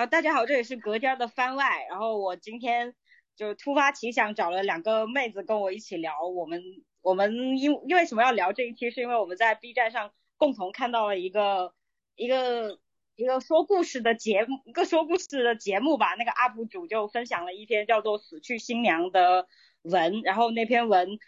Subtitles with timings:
[0.00, 1.84] 啊，大家好，这里是隔间的番外。
[1.90, 2.94] 然后我今天
[3.36, 6.26] 就突发奇想，找了两个妹子跟我一起聊。
[6.26, 6.62] 我们
[7.02, 8.90] 我们因因为什么要聊这一期？
[8.90, 11.74] 是因为我们在 B 站上共同看到了一个
[12.16, 12.78] 一个
[13.14, 16.14] 一个说故事的节目，一个说故事的节目吧。
[16.14, 19.48] 那个 UP 主就分享了一篇叫做《死去新娘》的
[19.82, 21.18] 文，然后那篇文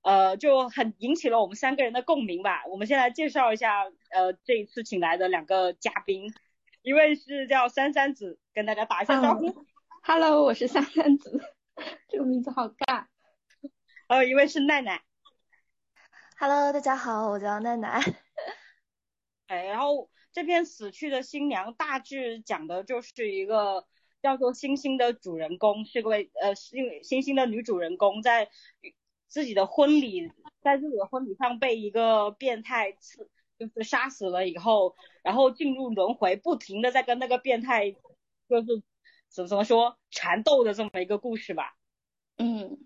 [0.00, 2.64] 呃就很引起了我们三个人的共鸣吧。
[2.70, 6.32] 我们先来介绍一下呃这一次请来的两个嘉宾。
[6.84, 9.64] 一位是叫三三子，跟大家打一下招呼。
[10.02, 11.42] Hello，我是三三子，
[12.08, 13.06] 这个名字好尬。
[14.06, 15.02] 还有一位是奈奈。
[16.38, 18.02] Hello，大家好，我叫奈奈。
[19.48, 23.86] 哎，然后这篇死去的新娘大致讲的就是一个
[24.20, 28.50] 叫做星星的主人公，是位呃星星星的女主人公，在
[29.26, 30.30] 自己的婚礼，
[30.60, 33.30] 在自己的婚礼上被一个变态刺。
[33.58, 37.90] 就是杀死了以后，然后进入轮回，不停的在跟那个变态，
[38.48, 38.82] 就是
[39.28, 41.76] 怎怎么说缠斗的这么一个故事吧。
[42.36, 42.78] 嗯，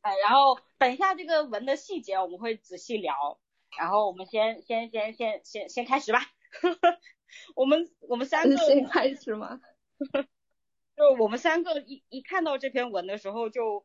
[0.00, 3.40] 哎，然后等一下这个文的细节我们会仔细聊，
[3.76, 6.20] 然后我们先先先先先先开始吧。
[7.56, 9.60] 我们我们三个先开始吗？
[10.96, 13.84] 就我们三个一一看到这篇文的时候，就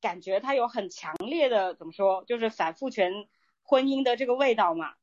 [0.00, 3.12] 感觉它有很强烈的怎么说，就是反父权
[3.62, 4.94] 婚姻的这个味道嘛。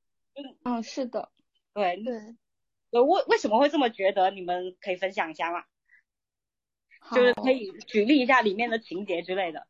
[0.64, 1.32] 嗯，是的，
[1.74, 4.32] 对对，为为什么会这么觉得？
[4.32, 5.64] 你们可以分享一下吗？
[7.12, 9.68] 就是可以举例一下里面的情节之类的。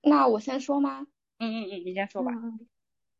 [0.00, 1.06] 那我先说吗？
[1.38, 2.32] 嗯嗯嗯，你先说吧。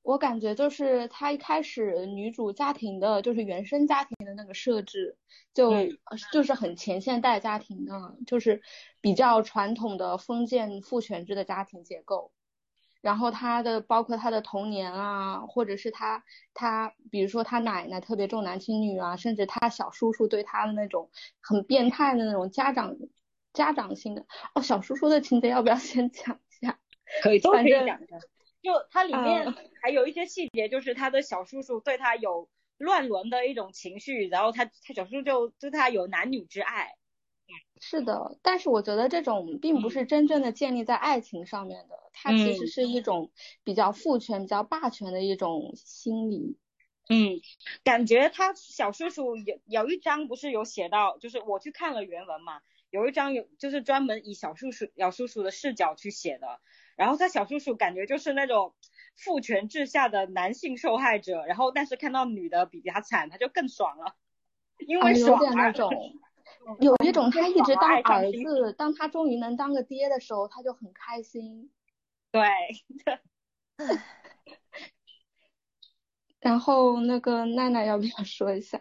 [0.03, 5.17] 我感觉就是他一开始女主家庭的，就是原生家庭的那个设置，
[5.53, 5.73] 就
[6.33, 8.63] 就是很前现代家庭的，就是
[9.01, 12.33] 比较传统的封建父权制的家庭结构。
[13.01, 22.97] 然后他的包括他的童年啊，或者是他他，比如说他奶奶特别重男轻女啊，甚至他小叔叔对他的那种很变态的那种家长
[23.53, 26.79] 家长性的哦，小叔叔的情节要不要先 讲一下？
[27.23, 28.19] 可以，都可以讲一下。
[28.63, 32.49] 就它里面还有一些细节，就是他的小叔叔对他有
[32.79, 36.97] 乱伦的一种情绪，然后他他小叔叔就对他有男女之爱。
[37.79, 43.31] 是的，但是我觉得这种并不是真正的建立在爱情上面的，它其实是一种
[43.65, 46.57] 比较父权、比较霸权的一种心理。
[47.09, 47.39] 嗯，
[47.85, 56.61] 感觉他小叔叔有有一章不是有写到，就是我去看了原文嘛，有一章有就是专门以小叔叔小叔叔的视角去写的，
[56.97, 58.75] 然后他小叔叔感觉就是那种
[59.15, 64.17] 父权制下的男性受害者，然后但是看到女的比他惨，他就更爽了，
[64.79, 65.93] 因为爽那种。
[66.81, 71.71] 有一种他一直当儿子，当他终于能当个爹的时候，他就很开心。
[72.33, 72.43] 对。
[76.41, 78.81] 然后那个奈奈要不要说一下？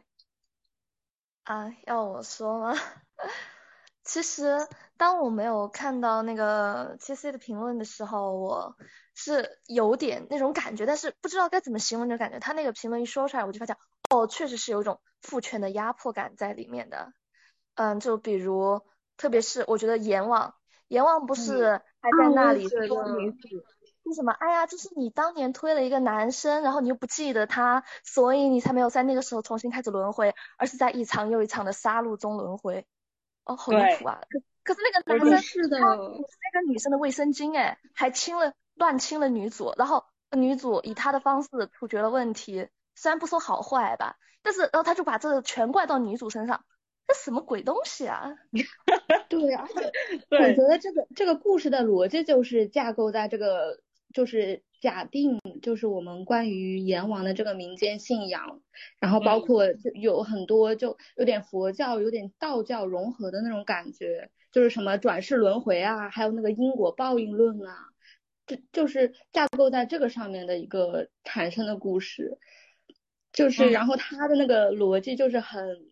[1.44, 2.74] 啊，要我说吗？
[4.04, 4.68] 其实
[4.98, 8.76] 当我没有看到那个七 C 的评论的时候，我
[9.16, 12.40] 是有点那种感觉，但是不知道该怎么形容这种感觉。
[12.40, 13.76] 他那个评论一说出来，我就发现，
[14.12, 17.14] 哦，确实是有一种父权的压迫感在里面的。
[17.76, 18.82] 嗯，就比如，
[19.18, 20.56] 特别是我觉得阎王，
[20.88, 23.48] 阎王不是还在那里说女子，
[24.04, 24.32] 说什么？
[24.32, 32.86] 哎呀，就是你当年推了一个男生，然后你又不记得他，所以你才没有在那个时候重新开始轮回，而是在一场又一场的杀戮中轮回。
[33.44, 34.22] 哦，好离谱啊！
[34.30, 46.64] 可可是那个男生是的，他那个女生的卫生巾，哎，还亲了乱亲了女主，然后女主以他的方式处决了问题，虽然不说好坏吧，但是然后他就把这个全怪到女主身上。
[47.08, 48.34] 这什么鬼东西啊！
[49.30, 49.68] 对啊，
[50.32, 53.80] 我觉得这个这个故事的逻辑就是架构在这个，
[54.12, 58.60] 就是假定就是我们关于阎王的这个民间信仰，
[59.00, 67.90] 然后包括有很多就有点佛教、有点道教融合的那种感觉，就是什么转世轮回啊，还有那个因果报应论啊，
[68.48, 72.40] 这就是架构在这个上面的一个产生的故事，
[73.32, 75.92] 就是然后它的那个逻辑就是很。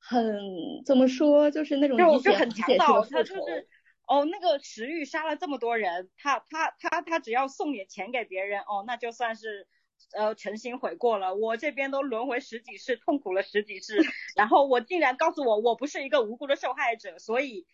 [0.00, 3.68] 很怎么说，就是那种就就很强盗，他就是
[4.08, 9.68] 哦，那个石玉杀了这么多人，他他他他只要送点钱给别人，哦，那就算是
[10.16, 11.36] 呃诚心悔过了。
[11.36, 13.98] 我这边都轮回十几世，痛苦了十几世，
[14.34, 17.66] 然后我竟然告诉我我不是一个无辜的受害者，所以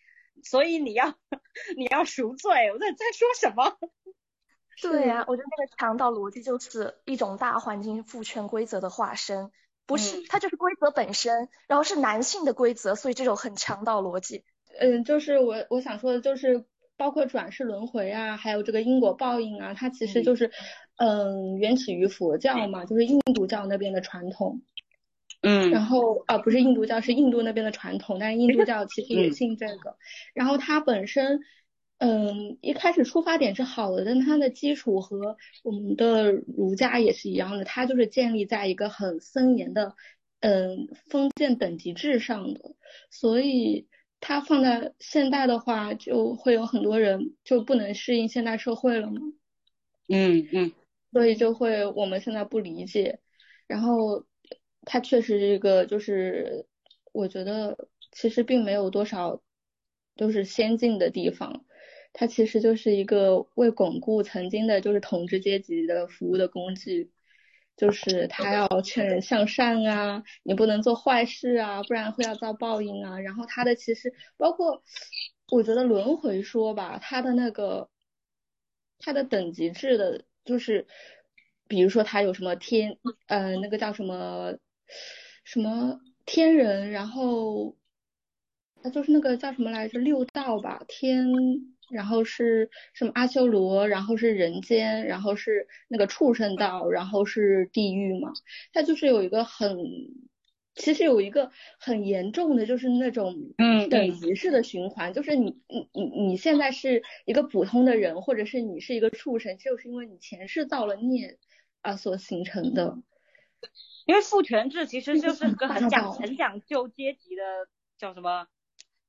[0.43, 1.15] 所以你要
[1.75, 3.77] 你要赎罪，我在在说什么？
[4.79, 9.49] 对呀，我觉得那个强盗逻辑就是一种大环境父权规则的化身。
[9.87, 14.43] 不是，它就是规则本身，然后是男性的规则，所以这种很强盗逻辑。
[14.79, 16.65] 嗯，就是我我想说的，就是
[16.97, 20.51] 包括转世轮回啊，还有这个因果报应啊，它其实就是，
[20.97, 24.61] 嗯，缘起于佛教嘛，就是印度教那边的传统。
[25.41, 29.95] 嗯，然后啊不是印度教，是印度那边的传统，但是印度教其实也信这个。
[30.33, 31.41] 然后它本身，
[31.99, 39.95] 嗯，一开始出发点是好的，但它的基础和我们的儒家也是一样的，它就是建立在一个很森严的，
[40.41, 42.75] 嗯，封建等级制上的，
[43.09, 43.87] 所以
[44.19, 49.19] 它放在现代的话，就会有很多人就不能适应现代社会了嘛。
[50.07, 50.71] 嗯嗯，
[51.11, 53.19] 所以就会我们现在不理解，
[53.65, 54.23] 然后
[54.83, 56.67] 它确实是一个，就是
[57.11, 59.41] 我觉得其实并没有多少
[60.15, 61.65] 就是先进的地方，
[62.19, 67.11] 它其实就是一个为巩固曾经的就是统治阶级的服务的工具，
[67.75, 73.19] 就是他要劝人向善啊，你不能做坏事啊，不然会要遭报应啊。
[73.19, 74.83] 然后他的其实包括
[75.51, 77.89] 我觉得轮回说吧，他的那个。
[78.99, 80.87] 它的等级制的，就是
[81.67, 82.97] 比如说它有什么天，
[83.27, 84.57] 呃，那个叫什么
[85.43, 87.77] 什么天人，然后
[88.81, 91.27] 它就是那个叫什么来着，六道吧，天，
[91.89, 98.33] 然后是什么阿修罗，然后是人间，然后是那个畜生道，然后是地狱嘛，
[98.73, 99.77] 它就是有一个很。
[100.79, 101.49] 其实有一个
[101.79, 111.39] 很严重的，就是那种嗯等级式的循环，就是你你你你现在是一个普通的人，或者是你是一个畜生，就是因为你前世造了孽
[111.81, 112.95] 啊所形成的。
[114.05, 117.41] 因为父权制其实就是个很讲很讲究阶级的，
[117.97, 118.45] 叫什么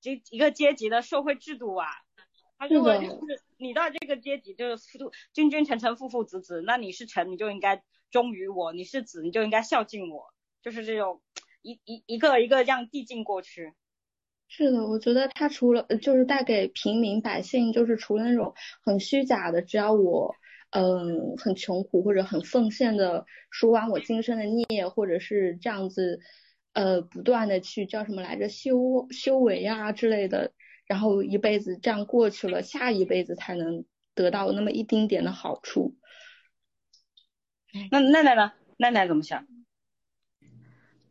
[0.00, 1.86] 阶一个阶级的社会制度啊。
[2.58, 11.22] 他就会就是你到这个阶级就是父君君臣臣父父子子，那你是臣你就应该忠于我，你是子你就应该孝敬我，就是这种。
[11.60, 13.75] 一一一个一个这样递进过去，
[14.46, 20.37] 是的，我觉得他除了就是带给平民百姓，就是除了那种很虚假的，只要我
[20.70, 26.20] 嗯很穷苦或者很奉献的赎完我今生的孽，或者是这样子
[26.75, 30.52] 呃不断的去叫什么来着修修为啊之类的，
[30.88, 35.94] 然后一辈子这样过去了，下一辈子才能得到那么一丁点的好处。
[37.93, 38.52] 那奈奈呢？
[38.79, 39.46] 奈奈怎么想？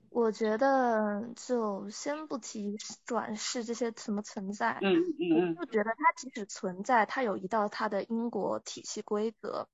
[0.09, 2.75] 我觉得就先不提
[3.05, 9.69] 转世这些什么存在，嗯嗯嗯，我就觉得它即使存在，它有一道它的因果体系规则。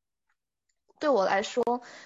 [1.00, 1.64] 对我来说，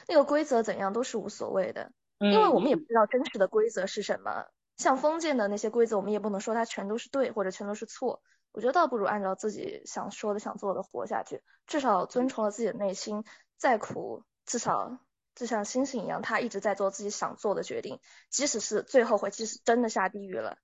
[0.08, 4.46] 那个规则怎样都是无所谓的，因为我们也不知道真实的规则是什么。
[4.78, 8.22] 像封建的那些规则，我们也不能说它全都是对或者全都是错。
[8.52, 13.24] 我觉得倒不如按照自己想说的、想做的活下去，至少遵从了自己的内心，
[13.58, 14.98] 再苦至少。
[15.36, 18.00] 就像星星一样，他一直在做自己想做的决定，
[18.32, 20.58] 即使是最后悔，即使真的下地狱了，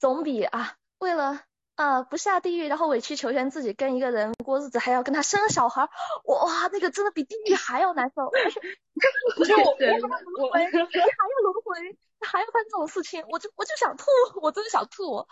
[0.00, 1.42] 总比啊为了
[1.76, 5.82] 啊不下地狱，然后委曲求全自己跟一个人过日子，还要跟他生小孩，
[6.24, 8.28] 哇，那个真的比地狱还要难受。
[9.44, 11.96] 就 我我我还要轮回，
[12.26, 14.04] 还要干这种事情，我就我就想吐，
[14.42, 15.26] 我真的想吐。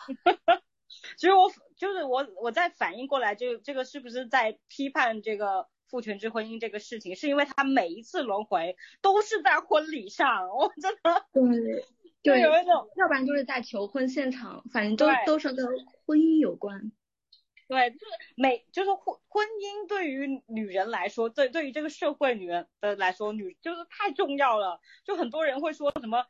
[1.16, 5.68] 其实我就是我我在反应过来，就这个是不是在批判这个？
[5.86, 11.44] 父权制婚姻这个事情，是因为他每一次轮回都是在婚礼上，我真的对，
[12.24, 15.64] 就有一种，要不然就是在求婚现场，反正都都是跟
[16.04, 16.90] 婚姻有关。
[17.68, 18.04] 对，就是
[18.34, 24.80] 每就是婚婚姻对于女人来说，对对于这个社会女人的来说，女就是太重要了。
[25.04, 26.26] 就很多人会说什么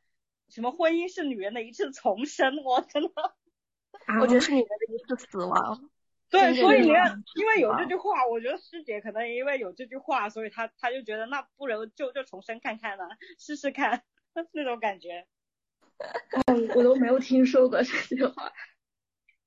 [0.48, 3.10] 什么婚姻是女人的一次重生，我真的，
[4.20, 5.90] 我觉得是女人的一次死亡。
[6.30, 13.04] 对，所以你看，因为有这句话，我觉得师姐可能因为有这句话，所以她她就觉得那不如就就重生看看呢，
[13.38, 14.02] 试试看
[14.52, 15.26] 那种感觉。
[16.46, 18.52] 嗯，我都没有听说过这句话。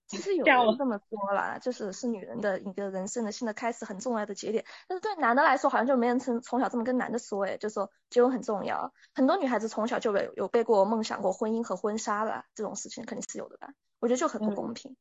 [0.08, 4.64] 其实有人这么说啦，就是是女人的一个人生的新的开始，很重要的节点。
[4.88, 8.94] 但是对男的来说，好像就没人从从小这么跟男的说，哎，就说结婚很重要。
[9.14, 13.68] 很多女孩子从小就有有背过梦想过婚姻和婚纱了，这种事情肯定是有的吧？
[14.00, 14.96] 我觉得就很不公平。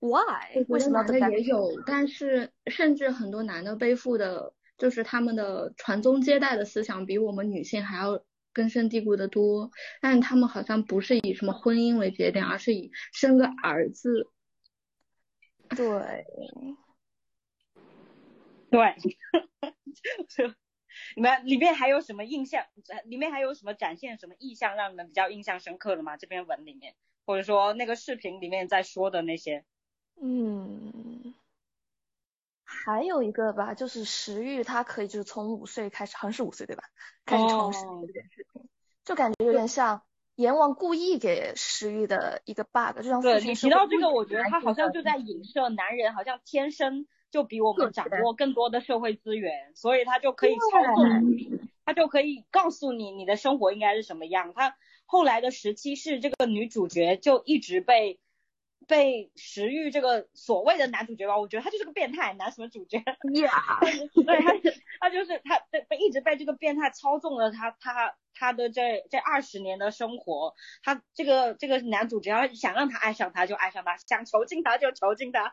[0.00, 0.64] Why？
[0.68, 8.22] 为什么男的也有，但是甚至很多男的背负的，就是他们的传宗接代的思想比我们女性还要
[8.54, 9.70] 根深蒂固的多。
[10.00, 14.26] 但是他们好像不是以什么婚姻为节点，而是以生个儿子。
[15.76, 16.26] 对，
[18.70, 18.96] 对，
[21.16, 22.64] 你们里面还有什么印象？
[23.04, 26.16] 里面还有什么展现什么意象让你们比较印象深刻的吗？
[26.16, 26.94] 这篇文里面，
[27.24, 29.64] 或者说那个视频里面在说的那些？
[30.20, 31.34] 嗯，
[32.64, 36.84] 还有一个吧，就是食欲，它可以就是从五岁开始，好像是五岁对吧？
[37.24, 38.68] 开始尝试这件事情，
[39.04, 40.02] 就感觉有点像
[40.38, 54.76] 阎王故意给石玉的一个 bug，就像对你提到这个，我觉得他好像就在影射男人好像天生就比我们掌握更多的社会资源，所以他就可以操纵你，他就可以告诉你你的生活应该是什么样，他
[55.06, 58.20] 后来的时期是这个女主角就一直被。
[58.88, 62.98] 被石玉这个所谓的男主角吧，我觉得他就是个变态，男什么主角？
[62.98, 63.52] 呀，
[64.26, 64.52] 对，他
[64.98, 75.52] 他就是他被一直被这个变态操纵了他他他的这这二十年的生活，他这个这个男主只要想让他爱上他就爱上他，想囚禁他就囚禁他，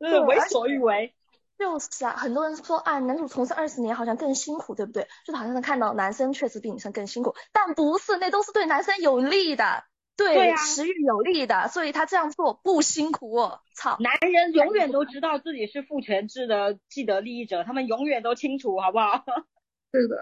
[0.00, 1.14] 是为所欲为。
[1.56, 5.06] 就是啊，很多人说啊，男主从事二十年好像更辛苦，对不对？
[5.24, 9.84] 就好像能看到男生确实比女生更辛苦，但不是，那都是对男生有利的。
[10.16, 13.50] 对，食欲有利的，所以他这样做不辛苦。
[13.74, 19.24] 操，男人永远都知道自己是父权制的既得利益者，他们永远都清楚，好不好？
[19.90, 20.20] 对的，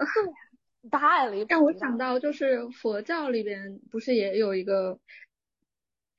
[0.89, 1.47] 太离谱。
[1.49, 4.99] 让我想到就是佛教里边不是也有一个，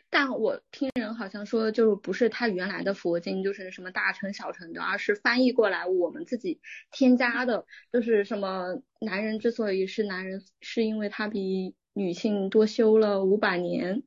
[0.09, 6.61] 但我听人好像说就不是他原来的佛经，就是什么大乘小乘的，而是翻译过来我们自己
[6.93, 11.75] 添加的，就是什么男人之所以是男人，是因为他比。
[11.95, 14.03] 女性多修了五百年，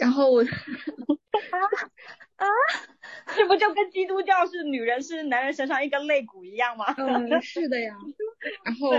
[0.00, 0.46] 然后我啊
[2.36, 2.46] 啊，
[3.36, 6.92] 这不就跟基督教是女人是男人身上一根肋骨一样吗？
[6.98, 7.96] 嗯，是的呀。
[8.64, 8.90] 然后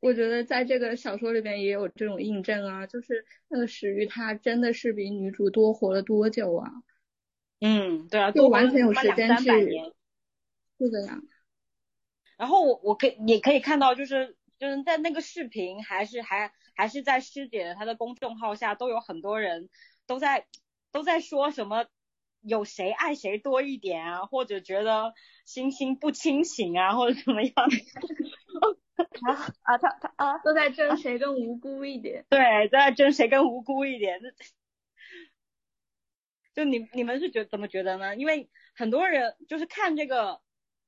[0.00, 6.70] 我觉得在这个小说里边也有这种印证啊，就是那个史玉他真的是比女主多活了多久啊？
[7.62, 9.44] 嗯，对啊，就完全有时间去。
[10.78, 11.18] 是的呀。
[12.36, 16.52] 然后我我可也可以看到，就是就是在那个视频还是还。
[16.82, 19.70] 还是在师姐的她的公众号下，都有很多人
[20.04, 20.48] 都在
[20.90, 21.86] 都在说什么
[22.40, 29.30] 有谁爱谁多一点啊，或者觉得星星不清醒啊，或者怎么样啊
[29.62, 34.20] 啊他他啊都在争谁更无辜一点，对，都在争谁更无辜一点。
[36.52, 38.16] 就你你们是觉怎么觉得呢？
[38.16, 40.40] 因为很多人就是看这个。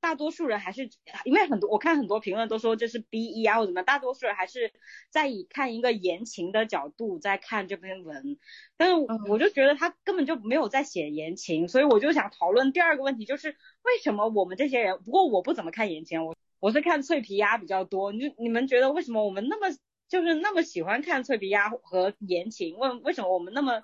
[0.05, 0.87] 大多数人还是
[1.23, 4.71] 因为很多，我看很多评论都说这是 B E 啊或者怎么，大多数人还是
[5.09, 8.37] 在以看一个言情的角度在看这篇文，
[8.77, 8.93] 但是
[9.27, 13.49] 我就觉得他根本就没有在写言情，所以我就想讨论第二个问题，就是
[13.81, 19.75] 为什么我们这些人，不过我不怎么看言情，我我是看脆皮鸭比较多，你你们觉得为什么我们那么
[20.07, 22.77] 就是那么喜欢看脆皮鸭和言情？
[22.77, 23.81] 问为什么我们那么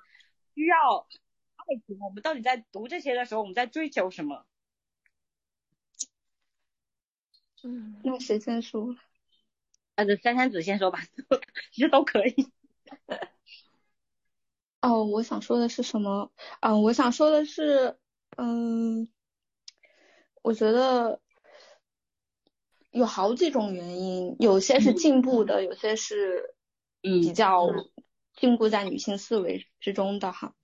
[0.54, 0.76] 需要
[1.56, 1.98] 爱情？
[2.00, 4.46] 我们到底在读这些的时候，我们在追求什么？
[7.64, 8.96] 嗯，那谁先说？
[9.96, 11.00] 啊，这三三子先说吧，
[11.72, 12.52] 其实都可以。
[14.82, 16.32] 哦，我想说的是什么？
[16.62, 17.98] 嗯，我想说的是，
[18.38, 19.08] 嗯，
[20.42, 21.22] 我觉得
[22.90, 26.56] 有好几种原因，有些是进步的，有些是
[27.02, 27.68] 比较
[28.34, 30.56] 禁锢在女性思维之中的哈。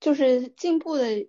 [0.00, 1.28] 就是进步的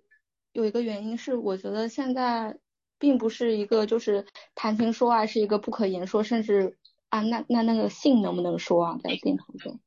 [0.52, 2.58] 有一个原因是，我觉得现在。
[2.98, 9.80] 并不是一个就是谈情说爱是一个不可言说，甚至啊，那那那个性能不能说啊，在镜头中？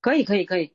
[0.00, 0.72] 可以可以可以，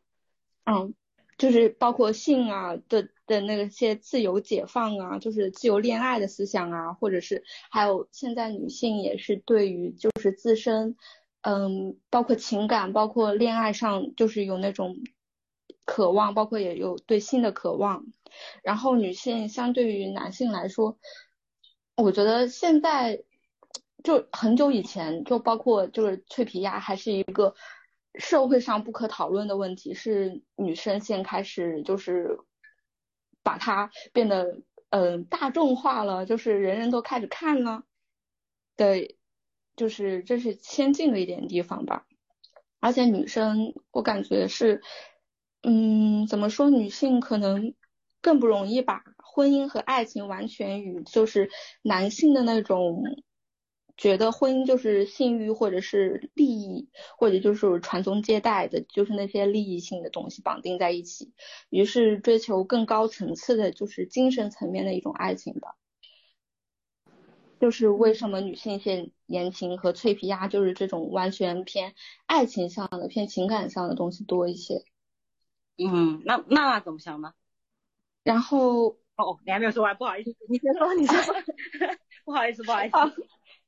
[0.65, 0.93] 嗯，
[1.37, 10.97] 就是包括性啊的的那些自由解放啊，就是自由恋爱的思想啊，或者是还有现在女性也是对于就是自身，
[11.41, 14.97] 嗯，包括情感，包括恋爱上就是有那种
[15.85, 18.05] 渴望，包括也有对性的渴望，
[18.63, 20.97] 然后女性相对于男性来说。
[21.95, 23.23] 我觉得现在
[24.03, 27.53] 就很久以前，就包括就是脆皮鸭，还是一个
[28.15, 32.39] 社会上不可讨论的问题，是女生先开始就是
[33.43, 37.83] 把它变得嗯大众化了，就是人人都开始看了，
[38.75, 39.17] 对，
[39.75, 42.07] 就是这是先进的一点地方吧。
[42.79, 44.81] 而且女生，我感觉是
[45.61, 47.75] 嗯怎么说，女性可能
[48.21, 49.03] 更不容易把。
[49.33, 51.49] 婚姻和爱情完全与就是
[51.81, 53.03] 男性的那种
[53.97, 61.33] 觉得婚姻就是性欲或者是利益或者就是传宗接代的，就是那些利益性的东西绑定在一起，
[61.69, 65.75] 于是追求更高层次的，就是精神层面的一种爱情吧。
[67.59, 71.93] 就是为什么女性写言情和脆皮鸭就是这种完全偏
[72.25, 74.83] 爱情向的、偏情感向的东西多一些？
[75.77, 77.33] 嗯，那娜娜怎么想呢？
[78.23, 78.97] 然后。
[79.21, 81.33] 哦，你还没有说完，不好意思， 你先说， 你先说，
[82.25, 82.97] 不好意思，不好意思。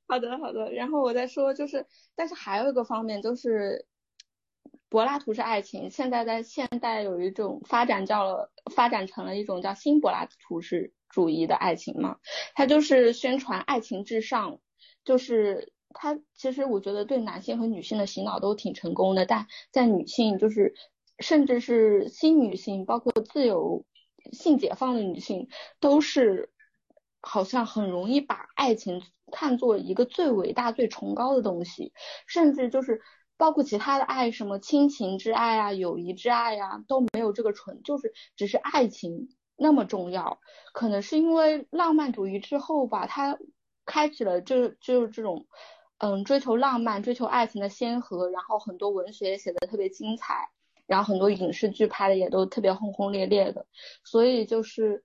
[0.06, 0.72] 好的，好的。
[0.74, 3.86] 然后我再说，就是，但是还有一个方面，就是
[4.90, 12.18] 柏拉图式爱情，现在在现代有一种发展叫了，发展成了一种叫新柏拉图式主义的爱情嘛，
[12.54, 14.60] 它就是宣传爱情至上，
[15.06, 20.76] 就是它其实我觉得对男性和女性的洗脑都挺成功的，但在女性就是
[21.20, 23.86] 甚至是新女性，包括自由。
[24.34, 25.48] 性解放的女性
[25.80, 26.52] 都是
[27.22, 31.94] 好像很容易把爱情看作一个最伟大、最崇高的东西，
[32.28, 33.02] 甚至就是
[33.38, 40.40] 包括其他的爱，什么亲情之爱啊、友谊之爱啊，都没有这个纯，就是只是爱情那么重要。
[40.74, 43.38] 可能是因为浪漫主义之后吧，它
[43.86, 45.48] 开启了这就是这种，
[45.98, 50.50] 嗯，追求浪漫、追求爱情的先河，然后很多文学写的特别精彩，
[50.94, 53.66] 然后很多影视剧拍的也都特别轰轰烈烈的，
[54.04, 55.04] 所以就是。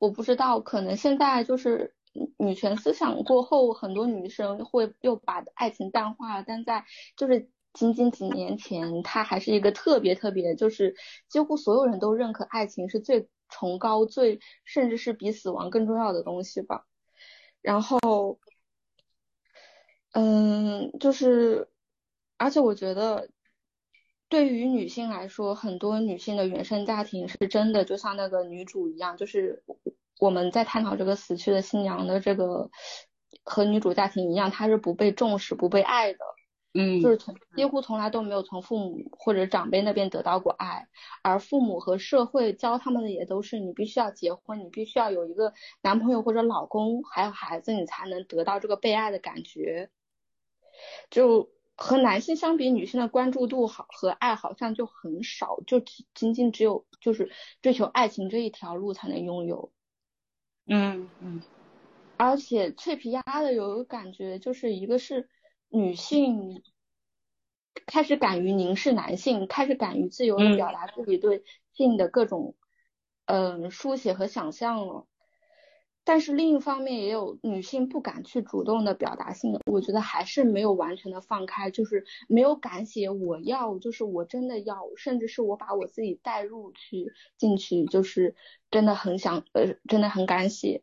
[0.00, 1.94] 我不知道，可能现在就是
[2.36, 6.44] 女权思想过后，很多女生会又把爱情淡化了。
[6.46, 6.84] 但在
[7.16, 10.94] 就是仅仅几年前，它还是一个特别特别，就是
[11.28, 16.84] 几乎所有人都认可爱情是最崇高、最甚至是比死亡更重要的东西吧。
[17.62, 17.98] 然后，
[20.12, 21.70] 嗯，就是，
[22.36, 23.30] 而且我觉得，
[24.34, 29.62] 对于女性来说，很多女性的原生家庭是真的就像那个女主一样，就是。
[30.20, 32.70] 我们在探讨这个死去的新娘的这个
[33.42, 36.18] 和女主家庭一样，她是不被重视、不被爱的，
[36.72, 40.88] 嗯，就是从几乎从来都没有从父母或者长辈那边得到过爱，
[41.22, 49.90] 而父母和社会教他们的也都是你必须要结婚，你必须要有一个男朋友或者老公，还有孩子，你才能得到这个被爱的感觉。
[51.10, 55.80] 就和男性相比，女性的关注度好和爱好像就很少，就
[56.14, 57.30] 仅仅只有就是
[57.62, 59.72] 追求爱情这一条路才能拥有。
[60.66, 61.42] 嗯嗯，
[62.16, 65.28] 而且脆皮鸭的有一个感觉，就是一个是
[65.68, 66.62] 女性
[67.86, 72.54] 开始敢于凝视男性，开始敢于自由的表达自己对性的各种
[73.26, 75.06] 嗯书写和想象了。
[76.06, 88.36] 但是另一方面，也有女性不敢去主动的表达性，我觉得还是没有完全的放开，就是没有敢写我要，就是我真的要，甚至是我把我自己带入去进去，就是
[88.70, 90.82] 真的很想，呃，真的很敢写。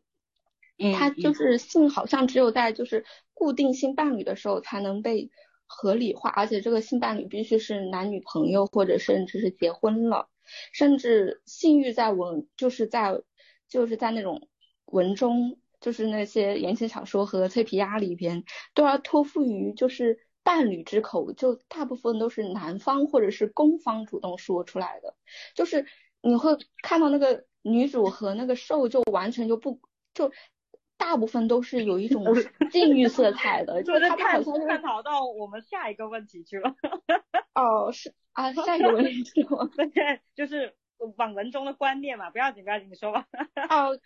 [0.76, 5.30] 嗯，他就是性好像只有在就是固定性伴侣的时候才能被
[5.66, 10.28] 合理化，而且这个性伴侣必须是男女朋友或者甚至是结婚了，
[10.72, 13.22] 甚至性欲在文就是在
[13.68, 14.48] 就是在那种。
[14.86, 25.14] 文中就是那些言情小说和脆皮鸭里边都要托付于就是伴侣之口，就大部分都是男方或者是公方主动说出来的，
[25.54, 25.86] 就是
[26.20, 29.80] 你会看到那个女主和那个受就完全就不
[30.14, 30.32] 就
[30.96, 32.24] 大部分都是有一种
[32.70, 36.74] 禁欲色彩的，就是他探讨探讨到我们下一个问题去了。
[37.54, 39.68] 哦，是啊，下一个问题是吗？
[39.76, 40.74] 对，就是
[41.16, 43.26] 网文中的观念嘛，不要紧不要紧，你说吧。
[43.68, 43.98] 哦。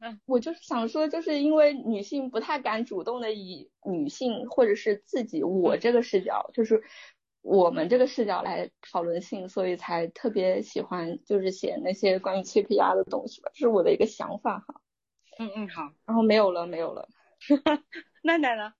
[0.00, 6.82] 嗯，我就是想说，就是因为女性不太敢主动的以女性或者是自己我这个视角，就是
[7.42, 14.80] 我们这个视角来讨论性，所以才特别喜欢就是写那些关于脆皮鸭的东西吧，这是我的一个想法哈。
[15.38, 17.08] 嗯嗯好，然后没有了没有了，
[18.22, 18.72] 奈奈呢？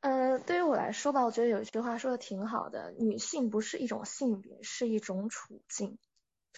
[0.00, 5.98] 呃，对于我来说吧，我觉得有一句话说的挺好的，女性不是一种性别，是一种处境。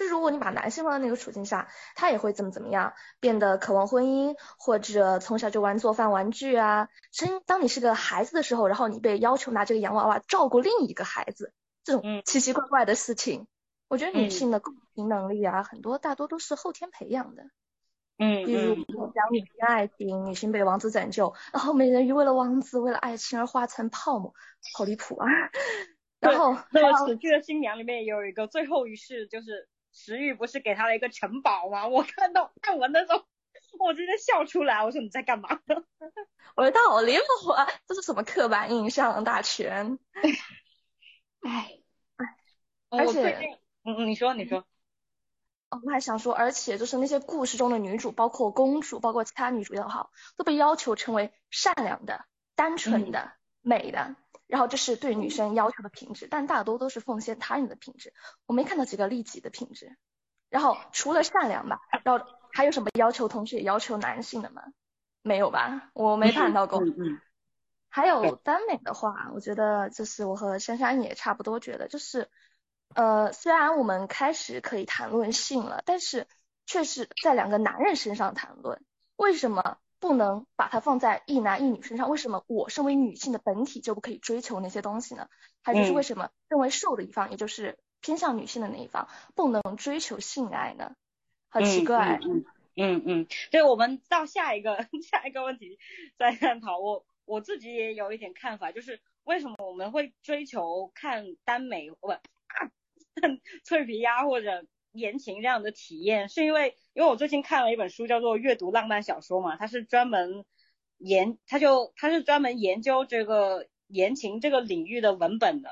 [0.01, 6.89] 就如果你把男性放在那个处境下，他也会怎么怎么样，变得渴望婚姻，或者从小就玩做饭玩具啊。
[7.13, 11.53] 真当你是个孩子的时候，然后你被要求拿这个洋娃娃照顾另一个孩子，
[11.85, 13.47] 这种奇奇怪怪的事情，
[13.89, 17.43] 我觉得女性的共情能力啊，很多大多都是后天培养的。
[18.17, 18.75] 嗯，比如
[19.13, 24.33] 讲女性爱情，女性被王子拯救，然后美人鱼为了王子为了爱情而化成泡沫，
[24.75, 25.27] 好离谱啊。
[26.21, 29.69] 然后那个死去的新娘里面有一个最后一世，就是。
[29.93, 31.87] 石玉不是给他了一个城堡吗？
[31.89, 33.25] 我看到看完的时候，
[33.79, 34.85] 我直接笑出来。
[34.85, 35.49] 我说你在干嘛？
[36.57, 37.67] 我说他好离谱啊！
[37.87, 39.99] 这是什么刻板印象大全？
[41.43, 41.79] 哎
[42.17, 42.27] 哎，
[42.91, 44.65] 而且，嗯嗯，你说你说。
[45.71, 52.25] 哦，我还想说，而且就是那些故事中的女主，包括公主，包括其他女主也好，都被要求成为善良的、
[52.57, 54.17] 单纯的、美的。
[54.51, 58.13] 然后这是对女生要求的品质，但大多都是奉献他人的品质。
[58.47, 59.97] 我没看到几个利己的品质。
[60.49, 64.63] 然后除了善良吧，然后还有什么要求同时也要求男性的吗？
[65.23, 66.83] 没有吧，我没看到过。
[66.83, 67.21] 嗯
[67.93, 72.31] 还有耽美的话，我觉得就是我和珊珊也差不多觉得，就是
[72.95, 76.29] 呃，虽然我们开始可以谈论性了，但是
[76.67, 78.81] 确实在两个男人身上谈论，
[79.17, 79.79] 为什么？
[80.01, 85.29] 不能把它放在一男一女身上，为什么我身为女性的本体就不可以追求那些东西呢？
[85.63, 90.97] 还就是为什么认为瘦的一方，也就是偏向女性的那一方，不能追求性爱呢？
[91.51, 92.19] 好奇怪。
[92.23, 92.45] 嗯
[92.77, 95.79] 嗯嗯，对，我们到下一个 下一个问题
[96.19, 96.79] 再探讨。
[96.79, 102.09] 我我自己也有一点看法，就是为什么我们会追求看耽美不
[103.65, 104.65] 脆皮鸭或者。
[104.93, 110.45] 言情这样的体验，是因为因为我最近看了一本书，叫做《阅读浪漫小说》嘛，它是专门
[110.99, 115.71] 研，它就它是专门研究这个言情这个领域的文本的。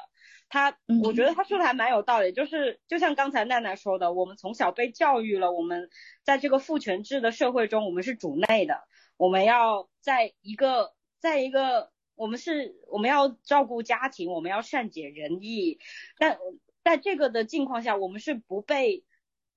[0.51, 5.91] 他，我觉得他说的还蛮有道理，就是就像刚才奈奈说的，我们从小被教育了，我们
[6.23, 8.81] 在这个父权制的社会中，我们是主内的，
[9.19, 15.81] 我们要在一个，在一个，我们是我们要照顾家庭，我们要善解人意，
[16.19, 16.39] 但
[16.83, 19.05] 在这个的境况下，我们是不被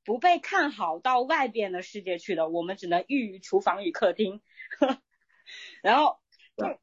[0.06, 4.42] 不被看好到外边的世界去的，我们只能寓于厨房与客厅，
[5.84, 6.20] 然后，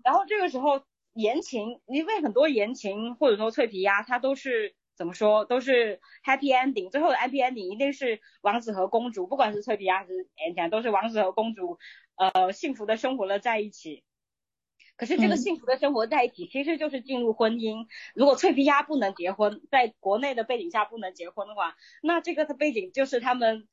[0.04, 0.84] 然后这个时候。
[1.14, 11.78] 言情，因为很多言情或者说脆皮鸭，它都是怎么说，都是 happy ending，最后的 happy ending 一定是王子和公主，不管是脆皮鸭还是言情，都是王子和公主，
[12.14, 14.04] 呃，幸福的生活了在一起。
[14.98, 17.86] 可是这个幸福的生活在一起，其实就是进入婚姻。
[18.14, 23.66] 如果脆皮鸭不能结婚，在国内的背景下不能结婚的话，那这个的背景就是他们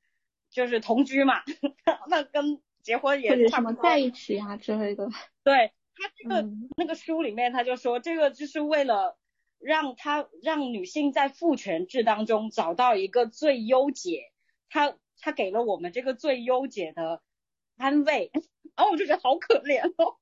[0.49, 1.41] 就是同居嘛，
[2.07, 3.83] 那跟结婚也差不多。
[3.83, 5.09] 在一起啊之类的。
[5.43, 5.73] 对。
[5.97, 9.17] 他这个那个书里面他就说，这个就是为了
[9.59, 14.23] 让他让女性在父权制当中找到一个最优解，
[14.69, 17.21] 他他给了我们这个最优解的
[17.77, 18.43] 安慰，然
[18.85, 20.17] 后我就觉得好可怜哦。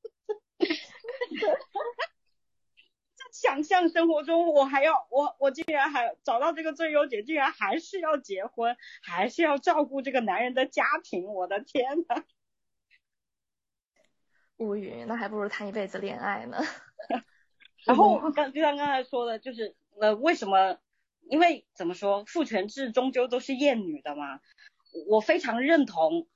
[3.16, 12.24] 在想象生活中，我还要我我竟然还找到这个最优解，竟然还是要结婚，还是要照顾这个男人的家庭，我的天呐！
[14.58, 16.58] 无语，那还不如谈一辈子恋爱呢。
[17.86, 20.78] 然后刚就像刚才说的，就是呃，为什么？
[21.30, 24.42] 因为怎么说，父权制终究都是厌女的嘛。
[25.08, 26.28] 我非常认同，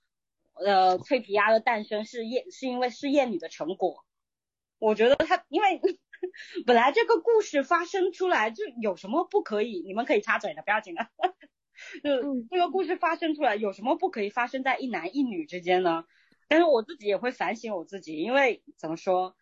[0.54, 4.06] 呃，脆皮鸭的诞生是厌，是因为是厌女的成果。
[4.80, 5.82] 我觉得他，因为
[6.66, 9.82] 本来这个故事发生出来就有什么不可以？
[9.86, 11.08] 你们可以插嘴的，不要紧的。
[12.04, 16.06] 就这个故事发生出来有什么不可以发生在一男一女之间呢？
[16.48, 19.36] 但是我自己也会反省我自己，因为怎么说，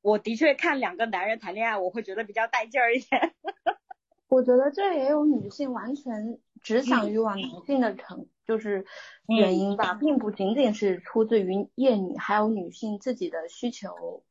[0.00, 3.34] 我的确看两个男人谈恋爱，我会觉得比较带劲儿一点。
[4.28, 8.84] 我觉得这也有女性完全只想欲望男性的成，就是
[9.26, 14.24] 原因吧，并不仅仅是出自于厌女，还有女性自己的需求。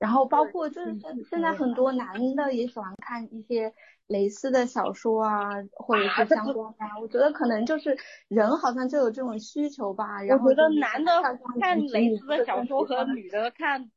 [0.00, 3.72] 然后包括就是现现在很多男的也喜欢看一些。
[4.10, 10.20] 蕾丝的小说啊，或者是相关啊，我觉得可能就是人好像就有这种需求吧。
[10.24, 11.12] 然后我觉得男的
[11.60, 13.88] 看蕾丝的小说和女的看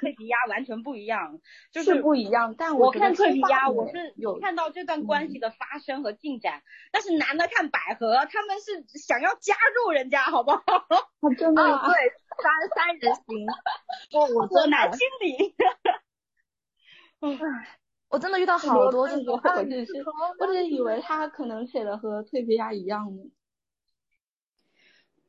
[0.00, 1.38] 脆皮鸭完全不一样，
[1.70, 2.56] 就是不一样。
[2.58, 10.60] 但我看脆皮鸭，我是有看到这段关系的发生和进展，但是男的看百合，他们是想要加入人家，好不好？
[11.38, 13.46] 真的对，三三人行，
[14.12, 15.54] 我我男心理。
[17.20, 17.78] 唉。
[18.08, 19.92] 我真的遇到好多这种，我只是
[20.40, 23.22] 我只是以为他可能写的和脆皮鸭一样呢。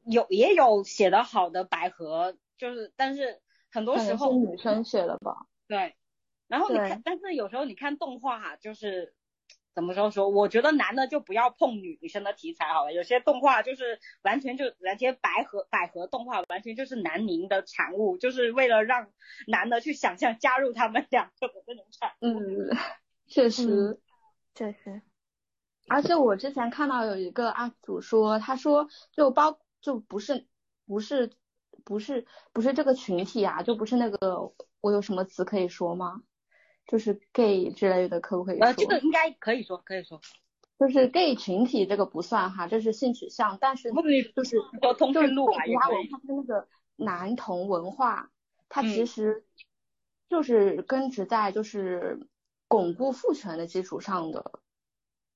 [0.03, 3.39] 有也有写的好的百合，就是但是
[3.71, 5.45] 很多时候女生写的吧。
[5.67, 5.95] 对，
[6.47, 9.13] 然后你看，但是有时候你看动画就是。
[9.73, 10.29] 怎么说说？
[10.29, 12.93] 我觉得男的就不要碰女生的题材好了。
[12.93, 19.09] 有些动画就是完全就那些百合百合动画，完全就是南宁的产物，就是为了让
[19.47, 22.39] 男的去想象加入他们两个的那种产物。
[22.39, 22.77] 嗯，
[23.27, 23.99] 确实，
[24.53, 25.01] 确实。
[25.87, 30.47] 而且我之前看到有一个 UP 主说，他说就包就不是
[30.85, 31.31] 不是
[31.83, 36.21] 不是不是这个群体啊，就不是那个我有什么词可以说吗？
[36.87, 38.65] 就是 gay 之类的，可不可以说？
[38.65, 40.19] 呃，这个应该可以说，可以说。
[40.79, 43.91] 就是 gay 群体这个不算哈，这是性取向，但是
[44.35, 44.57] 就是
[44.97, 48.31] 就是路文化，它是那个男同文化，
[48.67, 49.45] 它其实
[50.27, 52.27] 就是根植在就是
[52.67, 54.51] 巩固父权的基础上的。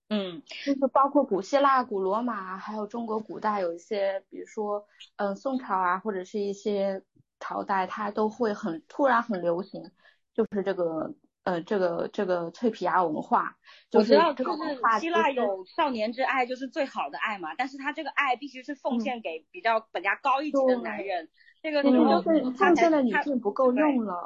[0.09, 7.03] 嗯，就是包括古希腊、古罗马，还有中国古代有一些，比如说嗯宋朝啊，或者是一些
[7.39, 9.91] 朝代，它都会很突然很流行，
[10.33, 11.13] 就是这个。
[11.45, 13.55] 呃，这个这个脆皮鸭文化，
[13.93, 17.53] 我知道，就是希腊有少年之爱，就是最好的爱嘛。
[17.55, 21.29] 但是他这个爱必须是奉献给比较本家高一级的男人，
[21.61, 24.25] 这个就是奉献的女性不够用了，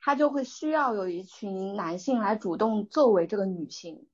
[0.00, 4.08] 他就会需要有一群男性来主动作为这个女性。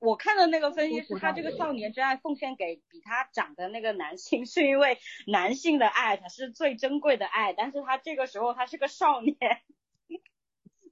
[0.00, 9.34] 我看的那个分析是他这个少年之爱奉献给比他长的那个男性，是因为男性的爱才是最珍贵的爱，但是他这个时候他是个少年。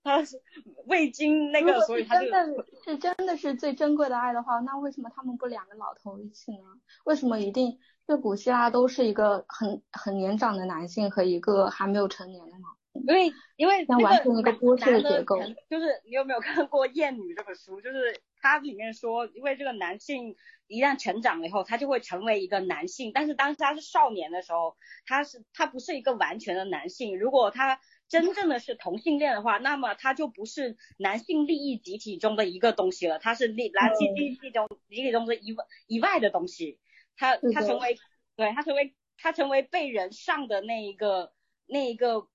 [0.06, 0.40] 他是
[0.86, 2.30] 未经那个，所以他就。
[2.30, 6.64] 真的是真的是最珍贵的爱的话，那为什么他们不两个老头一起呢？
[7.04, 12.68] 为什么一定就古希腊都是一个很很年长的男性和一个还没有成年的呢？
[13.06, 15.38] 因为因为那完成一个剥削的结构。
[15.68, 17.80] 就是你有没有看过《艳女》这本书？
[17.80, 20.34] 就是它里面说，因为这个男性
[20.66, 27.18] 一旦成长了以后，他就会成为一个男性，但是当时他是少年的时候，他是他不是一个完全的男性。
[27.18, 36.78] 如果他真正的是同性恋的话，那么他就不是男性利益集体中的一个东西了，他是利男性利益集体中集体中的一外以外的东西，
[37.16, 37.98] 他他成为
[38.36, 41.32] 对他成为他成为被人上的那一个
[41.66, 42.28] 那一个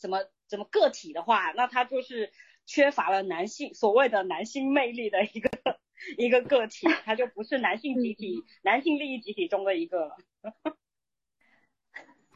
[0.00, 2.32] 什么什么个体的话，那他就是
[2.64, 5.50] 缺乏了男性所谓的男性魅力的一个
[6.16, 10.06] 一个个体，他就不是男性集体男性利益集体中的一个。
[10.06, 10.16] 了。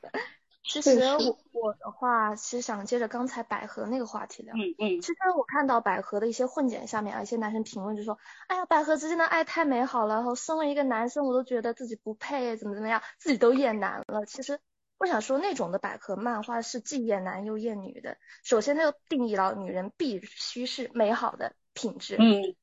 [0.64, 4.54] 其实我我的话，其实想接着刚才百合那个话题聊。
[4.54, 5.00] 嗯嗯。
[5.00, 14.60] 其实我看到百合的一些混剪下面啊，一些男生评论就说：“哎呀，百合之间的爱太美好了，然后身为一个男生，我都觉得自己不配，怎么怎么样，自己都厌男了。”其实
[14.98, 18.16] 我想说，那种的百合漫画是既厌男又厌女的。
[18.44, 22.16] 首先，它就定义了女人必须是美好的品质。
[22.18, 22.54] 嗯。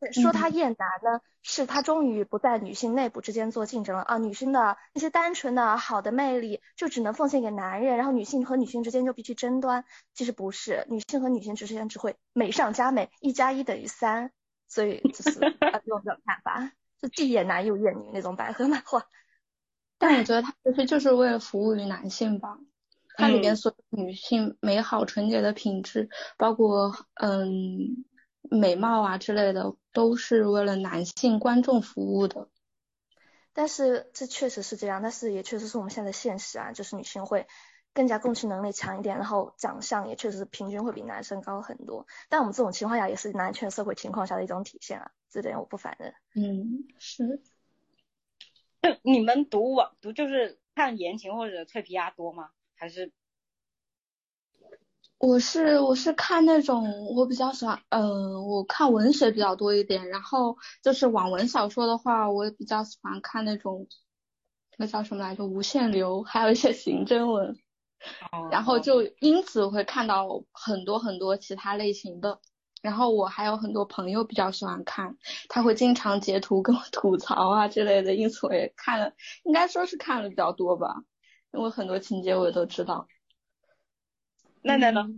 [0.00, 9.84] 但是说他厌男呢，是他终于不在女性内部之间做竞争了啊，女性的那些单纯的好的魅力就只能奉献给男人，然后女性和女性之间就必须争端。
[10.14, 14.32] 其实不是，女性和女性之间只会美上加美，一加一等于三。
[14.68, 19.04] 所以就是啊这种看法，是既厌男又厌女那种百合漫画。
[19.98, 22.58] 但我觉得它其实就是为了服务于男性吧，
[23.16, 28.04] 它里面所有女性美好纯洁的品质，包括嗯。
[28.50, 32.48] 美貌啊之类的都是为了男性观众服务的，
[33.52, 37.46] 但是这确实是这样，但是也确实是我们现在的现实啊，就是女性会
[37.92, 42.06] 更加共情能力强一点，然后长相也确实是平均会比男生高很多。
[42.28, 46.14] 但我们这种情况下也是男权社会情况下的一种体现啊，这点我不反认。
[46.34, 47.42] 嗯，是。
[48.80, 52.50] 就你们读网读就是看言情或者脆皮鸭多吗？
[52.76, 53.12] 还是？
[55.18, 63.88] 我是我是看那种我比较喜欢，嗯，我看文学比较多一点，然后就是网文小说的话，我也比较喜欢看那种
[64.76, 67.58] 那叫什么来着，无限流，还有一些刑侦文，
[68.52, 69.02] 然后就。
[69.20, 72.40] 因此会看到很多很多其他类型的，
[72.80, 75.16] 然后我还有很多朋友比较喜欢看，
[75.48, 81.02] 他会经常截图跟我吐槽啊之类的，因此我也看了，应该说是看了比较多吧，
[81.52, 83.08] 因为很多情节我也都知道。
[84.62, 85.08] 奈奈呢？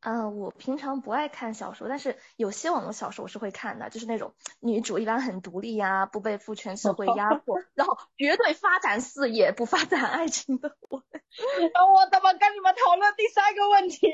[0.00, 10.98] 嗯，我平常不爱看小说，但是有些网络小说我是会看的，就是那种女主一般很独立呀，不被父权社会压迫， 然后绝对发展事业不发展爱情的我。
[11.08, 14.12] 我怎么跟你们讨论第三个问题？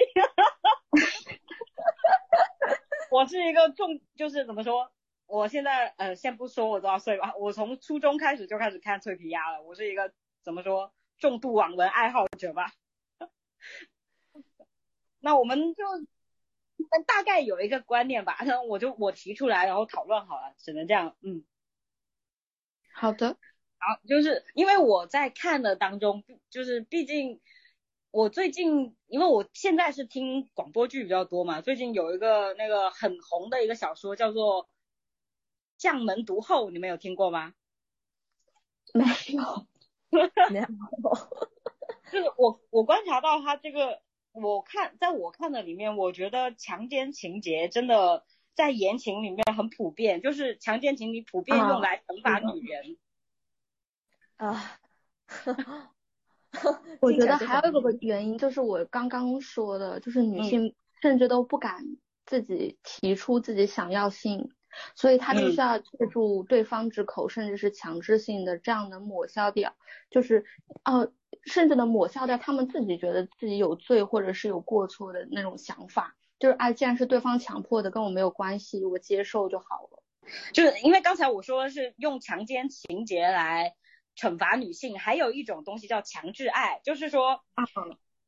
[3.10, 4.92] 我是一个重，就是怎么说？
[5.26, 10.12] 我现在呃，先不说我多少岁吧，我从初中开始就开始看脆皮鸭了，我是一个
[10.44, 12.72] 怎么说重度网文爱好者吧。
[15.20, 15.84] 那我们就
[17.06, 21.44] 大概有一个观念吧，那我就我提出来，然后讨论好了，只能这样，嗯，
[22.94, 23.36] 好的，
[23.78, 27.40] 好，就是因为我在看的当中，就是毕竟
[28.10, 34.64] 我最近，因为我现在是听广播剧比较多嘛，最近有一个那个很红的一个小说叫做
[35.76, 37.52] 《将门毒后》，你们有听过吗？
[38.94, 39.04] 没
[39.34, 39.66] 有，
[40.50, 40.66] 没有，
[42.10, 44.00] 就是我我观察到他这个。
[44.32, 52.96] 我看，在我看的里面，我觉得强奸情节真的在言情里面很普遍，就是强奸情节普遍用来惩罚女人。
[54.36, 54.78] 啊，
[57.00, 61.84] 我觉得还有一个原因就是我刚刚说的，就是女性甚至都不敢
[62.24, 64.52] 自己提出自己想要性，
[64.94, 69.74] 所以她必须要借助对方之口，甚至是强制性的这样能抹消掉，
[70.08, 70.44] 就是
[70.84, 71.12] 哦。
[71.44, 80.02] 甚至能抹消掉他们自己觉得自己有罪或者是有过错的那种想法，就是哎，既然是对方强迫的，跟我没有关系，我接受就好了。
[80.52, 83.74] 就是因为刚才我说的是用强奸情节来
[84.14, 87.42] 惩罚女性，还有一种东西叫强制爱，就是说，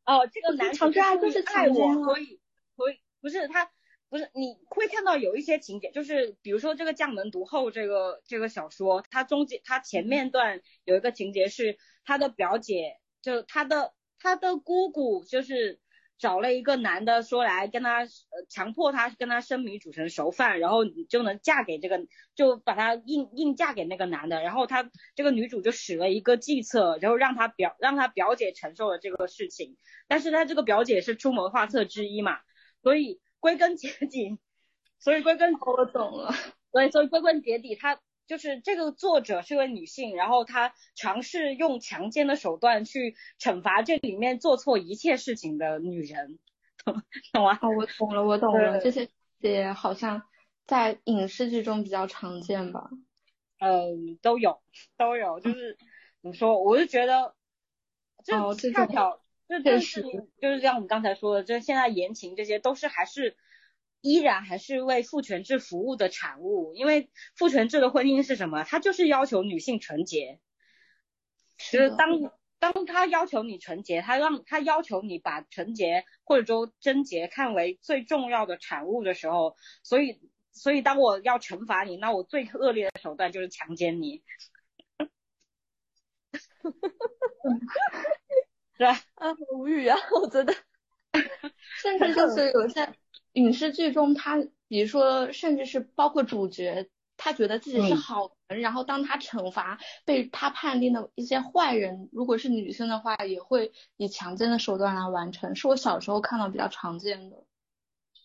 [0.07, 2.41] 哦，这个男强制爱就是爱我，所以
[2.77, 3.71] 所以不是他
[4.09, 12.97] 不是你会看到有一些情节，就是比如说这个将门毒后这个这个小说，它中间它前面段有一个情节是他的表姐。
[13.23, 15.79] 就他的他的姑姑就是
[16.19, 18.09] 找了一个男的说来跟他呃
[18.49, 32.39] 强迫他跟他生米煮成熟饭，然后你就能嫁给这个就把他硬硬嫁给那个男的，然后他这个女主就使了一个计策，然后让他表让他表姐承受了这个事情，但是他这个表姐是出谋划策之一嘛，
[32.83, 34.39] 所以归根结底，
[34.99, 36.35] 所以归根我懂了，
[36.71, 37.99] 所以所以归根结底他。
[38.33, 46.39] 就是这个作者是位女性，然后她尝试用强奸的手段去惩罚这里面做错一切事情的女人，
[47.35, 47.59] 懂吗？
[47.61, 50.23] 哦，我懂了，我懂了，这些也好像
[50.67, 52.89] 在影视剧中比较常见吧？
[53.59, 54.63] 嗯，都有，
[54.97, 55.77] 都有，就是
[56.23, 57.35] 怎么说，我就觉得，
[58.25, 60.03] 就恰巧，就这是
[60.41, 63.37] 就是像我们刚才说的，就是现在言情这些都是还是
[64.03, 68.65] 依然还是为父权制服务的产物，因为父权制的婚姻是什么？
[68.65, 70.41] 它就是要求女性纯洁，
[71.57, 84.23] 就是当当他要求你纯洁，他让他要求你把纯洁或者说贞洁看为最重要的产物的时候，所以所以当我要惩罚你，那我最恶劣的手段就是强奸你。
[88.75, 89.01] 是吧？
[89.15, 89.99] 啊，无语啊！
[90.13, 90.55] 我真的，
[91.83, 92.95] 甚至就是有些
[93.33, 105.55] 影视剧中，他比如说，甚至是包括主角，他觉得自己是好人，然后当他惩罚被他判定的一些坏人，如果是女生的话，也会以强奸的手段来完成。
[105.55, 107.45] 是我小时候看到比较常见的。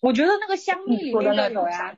[0.02, 1.98] 我觉得那个香蜜里面就有呀，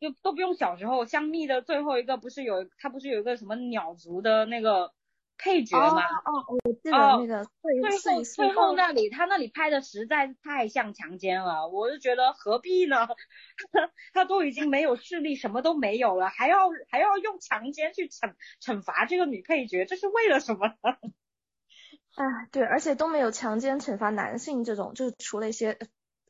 [0.00, 4.92] 就都不用小时候，香蜜的最后一个不是有，他不是有一个什么鸟族的那个。
[5.42, 13.08] 配角嘛，哦，我记得那个最后最后那里，他那里拍的实在是太像强奸了，我就觉得何必呢？
[14.14, 20.68] 他都已经没有势力，什么都没有了，还要还要用强奸去惩惩罚这个女配角，这是为了什么？
[22.14, 25.76] 哎， 对，而且都没有强奸惩罚男性这种，就是除了一些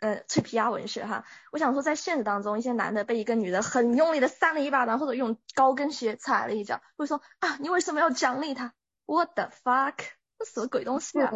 [0.00, 1.26] 呃脆皮鸭文学哈。
[1.52, 8.72] 我想说，在现实当中，一些男的被一个女的很用力的扇了一巴掌，或者用高跟鞋踩了一脚，会说啊，你为什么要奖励他
[9.12, 9.96] ？What the fuck？
[10.38, 11.30] 这什么鬼东西啊！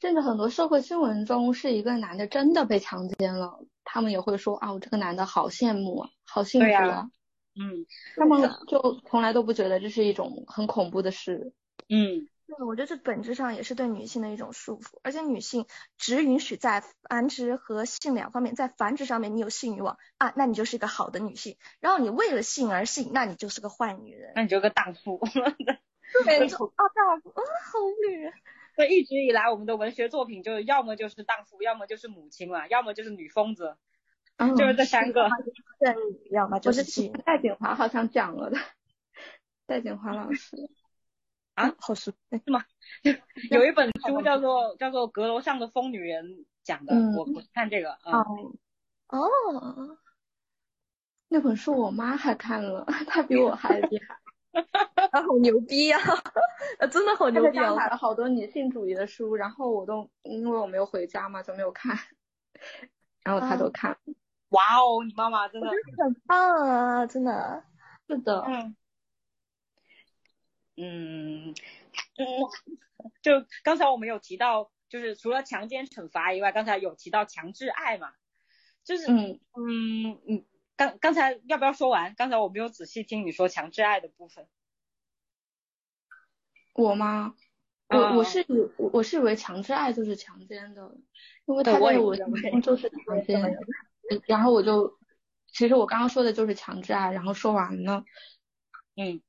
[0.00, 7.08] 甚至很多社会新闻中，是一个男的真的被强奸了，他们也会说啊，我这个男的好羡慕啊，好幸福啊。
[7.54, 11.52] 嗯，他们就从来都不觉得这是一种很恐怖的事。
[11.88, 25.20] 嗯，对，我觉得这本质上也是对女性的一种束缚，而且女性只允许在繁殖和性两方面，在繁殖上面你有性欲望啊，那你就是一个好的女性；然后你为了性而性，那你就是个坏女人，那你就个荡妇。
[26.24, 28.32] 对，啊，大夫，啊，好无语。
[28.76, 33.76] 对，一直以来我们的文学作品就是要么就是荡妇，要么就是母亲嘛，要么就是女疯子，
[34.56, 35.28] 就是这三个。
[36.30, 37.08] 要么就是妻。
[37.24, 38.58] 戴锦华好像讲了的，
[39.66, 40.56] 戴锦华老师。
[41.54, 42.64] 啊，好熟，是吗？
[43.50, 46.24] 有一本书叫做叫做《阁楼上的疯女人》
[46.62, 48.20] 讲的，我我看这个啊。
[49.08, 49.98] 哦。
[51.30, 54.16] 那本书我妈还看了，她比我还厉害。
[55.12, 55.98] 他 好牛逼呀！
[56.90, 57.74] 真的好牛逼啊！
[57.74, 61.96] 买了好多女性主义的书，然后我都因为我没有回家嘛，就没有看。
[63.22, 63.96] 然后他都看。
[64.50, 67.06] 哇哦，你妈妈真的很棒啊！
[67.06, 67.64] 真的。
[68.08, 68.42] 是的。
[68.46, 68.76] 嗯。
[70.80, 71.54] 嗯嗯，
[73.22, 73.32] 就
[73.62, 78.12] 刚才我们有提到，就是除了强奸惩罚以外，刚才有提到强制爱嘛，
[78.84, 80.44] 就是嗯嗯嗯。
[80.78, 82.14] 刚刚才要不要说完？
[82.14, 84.46] 刚才我没有仔细听你说强制爱的部分。
[86.72, 87.34] 我吗？
[87.88, 90.94] 我我是以我是以为强制爱就是强奸的，
[91.46, 92.14] 因为他在我
[92.62, 93.58] 就是强奸。
[94.26, 94.96] 然后我就，
[95.48, 98.04] 其实我刚刚说的就是强制爱，然后说完了。
[98.94, 99.20] 嗯。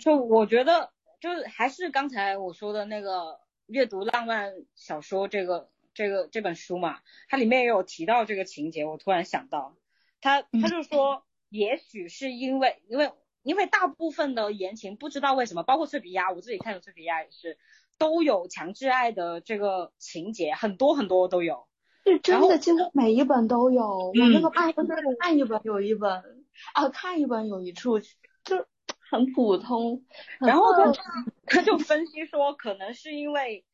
[0.00, 5.70] 就我觉得，就是还是刚才我说的那个阅读浪漫小说这个。
[5.98, 9.74] 这个这本书嘛，它里面也有提到这个情节，我突然想到，
[10.20, 13.10] 他他就说，也许是因为因为
[13.42, 17.58] 因为大部分的言情不知道为什么，包括脆皮鸭，我自己看的脆皮鸭也是，
[17.98, 21.66] 都有强制爱的这个情节，很多很多都有，
[22.04, 26.22] 是真的，几乎每一本都有，我那个爱就是看一本有一本
[26.74, 28.64] 啊，看一本有一处，就
[29.10, 30.04] 很普通，
[30.38, 30.92] 然后他
[31.44, 33.64] 他就分析说，可能是因为。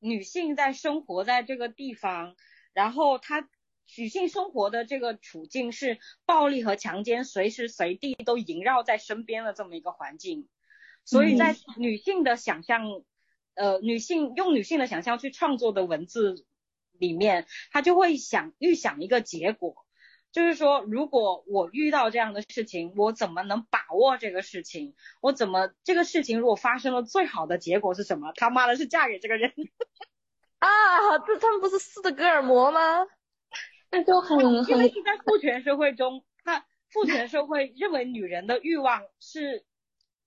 [0.00, 2.34] 女性在生活在这个地方，
[2.72, 3.48] 然后她
[3.96, 10.48] 女性生活的这个处境是暴力和强奸随时随地都萦绕在身边的这么一个环境，
[11.04, 13.02] 所以在女性的想象，
[13.54, 16.46] 呃，女性用女性的想象去创作的文字
[16.92, 19.84] 里面，她就会想预想一个结果。
[20.32, 24.94] 就是说，如果我遇到这样的事情，我怎么能把握这个事情？
[25.20, 28.32] 我怎么这个事情如果发生了，最好的结果是什么？
[28.36, 29.52] 他妈的是嫁给这个人
[30.60, 31.18] 啊！
[31.26, 33.06] 这他们不是斯德哥尔摩吗？
[33.90, 39.64] 那就很因为是在父权社会中，他父权社会认为女人的欲望是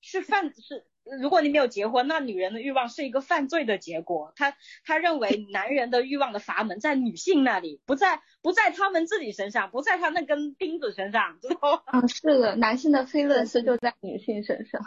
[0.01, 0.85] 是犯是。
[1.21, 4.31] 如果你没有结婚，那女人的欲望是一个犯罪的结果。
[4.37, 11.99] 他他认为男人的欲望的阀门在女性那里，不在不在他们自己身上，不在他那根钉子身上，知道吗？
[11.99, 14.81] 啊，是的，男性的非乐是就在女性身上。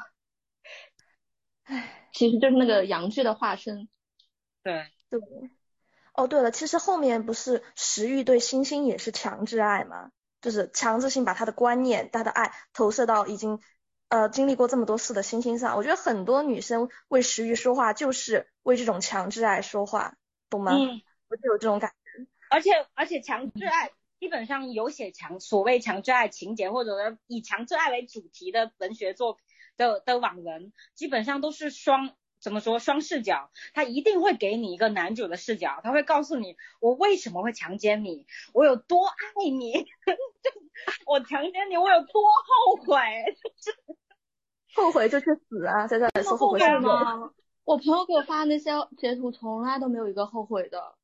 [1.64, 3.88] 唉，其实就是那个阳具的化身。
[4.62, 5.20] 对对。
[6.14, 10.10] 哦，对了，其实后面不是食欲对星星也是强制爱吗？
[10.40, 13.60] 就是强制性把他的观念、他的爱投射到已经。
[14.08, 20.16] 呃经历过这么多事的心心上，我觉得很多女生为食欲说话，就是为这种强制爱说话，
[20.50, 20.72] 懂吗？
[20.72, 22.26] 嗯，我就有这种感觉。
[22.48, 23.90] 而且而且强制爱
[24.20, 29.42] 基本上有写强所谓强制爱情节，或者以强制爱为主题的文学作品
[29.76, 32.14] 的的网文，基本上都是双。
[32.38, 33.50] 怎么说双视角？
[33.72, 39.14] 他一定会给你一个男主的视角，他会告诉你我为什么会强奸你，我有多爱
[39.50, 39.86] 你，
[41.06, 43.00] 我强奸你我有多后悔，
[44.76, 45.86] 后悔就去死啊！
[45.86, 47.32] 在这里说后悔吗？
[47.64, 50.94] 我朋友给我发那些截图，从来都没有一个后悔的，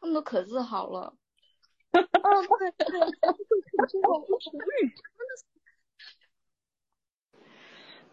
[0.00, 1.14] 他们都可自豪了。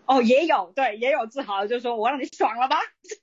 [0.06, 2.78] 哦，也有，对，也有自豪，就是说我让你爽了吧？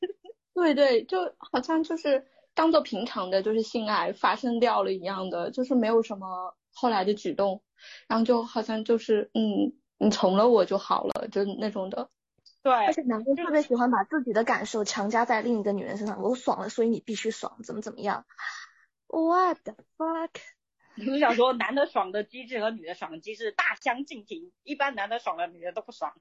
[0.55, 7.63] 对对，就好像就是当做平常的，就是性爱发生掉了一样的，就是没有什么后来的举动，
[8.09, 9.73] 然后就好像就是嗯，
[10.05, 12.11] 你从了我就好了，就那种的。
[12.63, 18.25] 对，而且男的特别喜欢把自己的感受强加在另一个女人身上，我爽了，所以你必须爽，怎么怎么样
[19.07, 20.31] ？What the fuck？
[21.13, 26.15] 我想说，男的爽的机制和女的爽的机制大相径庭，一般男的爽了，女的都不爽。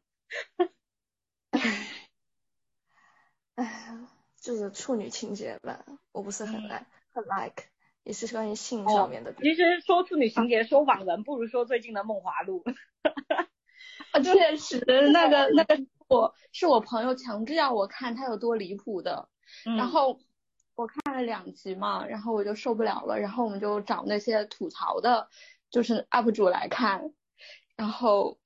[3.56, 3.98] 哎，
[4.42, 7.66] 就是处女情节吧，我不是很爱，很 like，
[8.04, 9.34] 也是关于性上面的。
[9.34, 12.64] 其实说处女情节，说网文不如说最近的《梦华录》。
[14.12, 14.80] 啊，确实，
[15.12, 19.30] 那个 那个我是我朋友强制要我看，他有多离谱的。
[19.78, 20.20] 然后
[20.76, 25.30] 我看了两集嘛，然后我就受不了了，然后我们就找那些吐槽的，
[25.70, 27.14] 就是 UP 主来看，
[27.76, 28.40] 然后。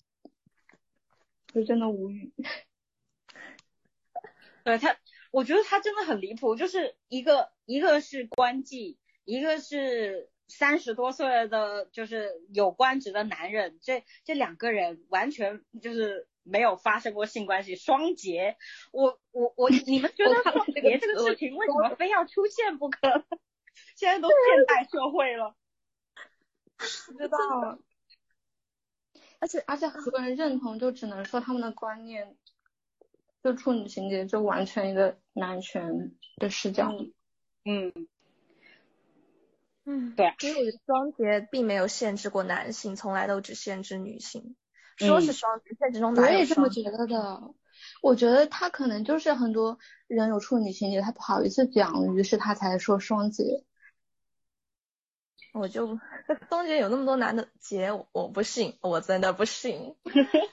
[1.54, 2.32] 就真的无语，
[4.64, 4.96] 对他，
[5.32, 18.58] 我觉得他真的很离谱，就是一个一个是官妓，一个是三十多岁的，就是有官职的男人，这这两个人完全就是没有发生过性关系，双节，
[18.92, 23.26] 我我我，你们觉得双节这个事情为什么非要出现不可？
[23.96, 25.56] 现在都现代社会了，
[26.78, 27.80] 不知道。
[29.40, 32.36] 而且而且很多人认同，就只能说他们的观念，
[33.44, 36.92] 就处女情节就完全一个男权的视角。
[36.92, 37.14] 嗯
[37.66, 38.08] 嗯，
[40.16, 40.34] 对。
[40.42, 44.56] 因为我觉得双节并没有限制过男性，从来都只限制女性。
[44.98, 47.54] 说是双节，现实中我也这么觉得的。
[48.02, 49.78] 我觉得他可能就是很多
[50.08, 53.64] 人有处女情节，他不好意思讲，于是他才说双节。
[55.54, 56.00] 我就
[56.50, 59.96] 双节有那么多男的结，我不信，我真的不信。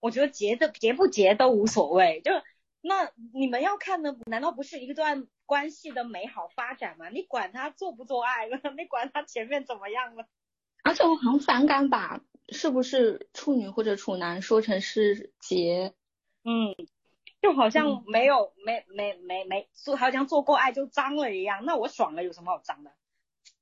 [0.00, 2.32] 我觉得结的结不结都无所谓，就
[2.80, 7.08] 那你们要看的难道不是一段关系的美好发展嘛？
[7.08, 10.26] 你管他做不做爱了， 你管他前面怎么样了？
[10.84, 12.20] 而且我很反感把
[12.50, 15.94] 是不是处女或者处男说成是结，
[16.44, 16.76] 嗯。
[17.40, 21.64] 就好像没有没没没没做，好像做过爱就脏了一样。
[21.64, 22.90] 那我爽了有什么好脏的？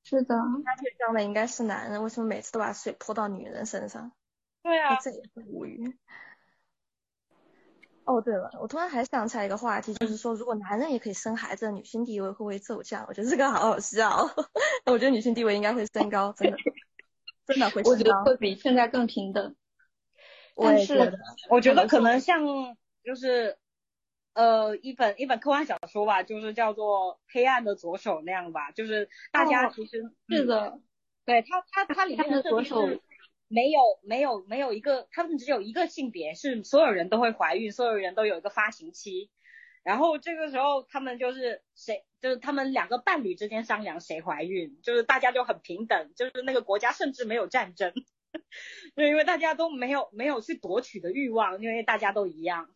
[0.03, 0.34] 是的，
[0.64, 4.12] 那最脏的应该是男人，为什么每次都把水泼到女人身上？
[4.62, 5.99] 对啊，这也是无语。
[8.07, 13.04] 哦，对了，我突然还想起来一个话题，就是说如果男人也可以生孩子，女性地位会不会骤降？
[13.09, 14.30] 我觉得这个好好笑。
[14.86, 16.57] 我觉得女性地位应该会升高，真的，
[17.46, 17.90] 真的会升高。
[17.90, 19.54] 我觉得会比现在更平等。
[20.54, 21.12] 但是，
[21.50, 22.40] 我觉得可能像
[23.04, 23.59] 就是。
[24.34, 30.78] 呃，一本一本科幻小说吧，就是叫做《黑暗的左手》那样吧，就是大家其实是的，
[31.24, 32.86] 对他他他里面的左手
[33.49, 39.30] 没有没有没有一个，他们只有一个性别，是所有人都会怀孕，所有人都有一个发情期，
[39.82, 47.92] 然后这个时候他们就是谁，就是他们两个伴侣之间商量谁怀孕，就是大家就很平等，就是那个国家甚至没有战争，
[48.97, 52.68] 就因为大家都没有没有去夺取的欲望，因为大家都一样。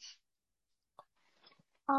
[1.87, 1.95] 啊，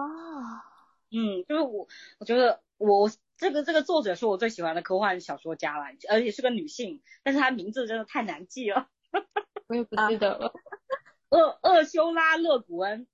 [1.11, 1.87] 嗯，就是我，
[2.19, 8.89] 我觉得我这个这个作者是我最喜欢的科幻小说家了，而且是个女性，但是她名字真的太难记了，
[9.67, 10.53] 我也不记得了。
[11.29, 13.07] 厄厄修拉·勒古恩。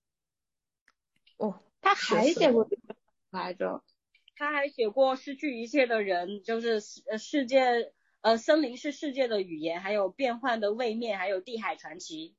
[1.38, 2.68] 哦，他还写过
[3.30, 3.84] 来着？
[4.36, 12.36] 他还写过《失去一切的人》，就是世世界呃森林是世界的语言，还有变幻的位面，还有地海传奇。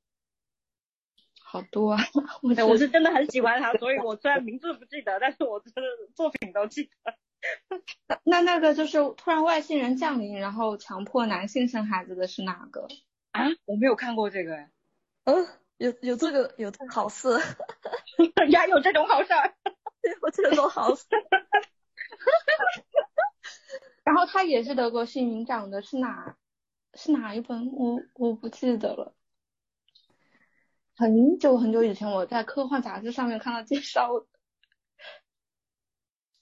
[1.51, 1.97] 好多啊！
[2.43, 5.81] 我我是真的很喜欢他，所以我虽然名字不记得，但是我真的
[6.13, 7.15] 作品都记得。
[8.23, 12.87] 那那个就是突然外星人降临，然后强迫男性生孩子的是哪个
[13.31, 13.47] 啊？
[13.65, 14.67] 我没有看过这个。
[15.23, 15.47] 嗯，
[15.77, 17.29] 有有这个有这好事，
[18.51, 19.29] 呀，有这种好事，
[20.21, 21.03] 有这种好事。
[24.03, 26.35] 然后他也是得过幸运奖的，是哪
[26.93, 27.71] 是哪一本？
[27.73, 29.15] 我我不记得了。
[30.99, 34.25] 很久很久以前我在科幻杂志上面看到介绍的。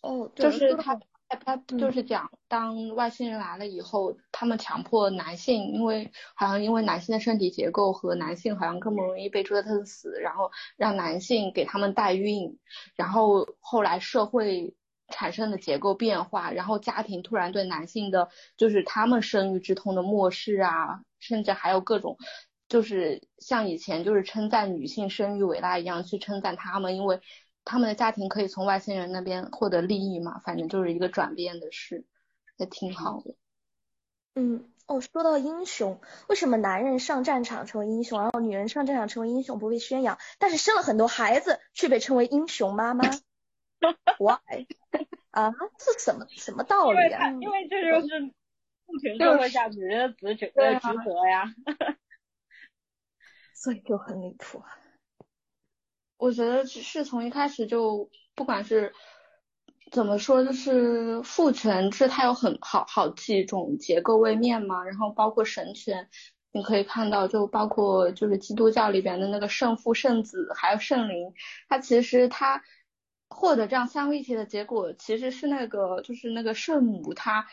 [0.01, 0.99] 哦，就是他。
[1.41, 12.57] 他就是讲，当外星人来了以后，他们强迫男性，因为好像因为男性的身体结构和男性好像更不容易被折腾死，然后让男性给他们代孕，
[12.95, 14.73] 然后后来社会
[15.09, 22.17] 产生的结构变化，然后家庭突然对男性的就是他们生育之痛的漠视啊，甚至还有各种
[22.67, 27.19] 就是像以前就是称赞女性生育伟大一样去称赞他们，因为。
[27.69, 30.39] 他们的家庭可以从外星人那边获得利益嘛？
[30.39, 32.05] 反正就是一个转变的事，
[32.55, 33.35] 也挺好的。
[34.35, 35.99] 嗯，哦，说到英雄，
[36.29, 43.03] 为什么男人上战场成为英雄，然后女人上战场成为英雄不被宣扬，但是生了很多孩子却被称为英雄妈妈？
[44.17, 44.65] Why？
[45.31, 47.31] 啊，这什么什么道理啊？
[47.31, 48.31] 因为这就是
[48.85, 51.53] 父权社会下女人的职责职责呀，
[53.59, 54.61] 所以就很离谱。
[56.17, 58.93] 我觉得只是从一开始就，不管是
[59.91, 66.07] 怎么说，就是父权制它有很好好几种结构位面嘛，然后包括神权，
[66.51, 71.33] 你可以看到，就包括就是基督教里边的那个圣父、圣子还有圣灵，
[71.67, 72.63] 它其实它
[73.29, 77.47] 获得这样三位一体的结果，其实是那个就是那个圣母她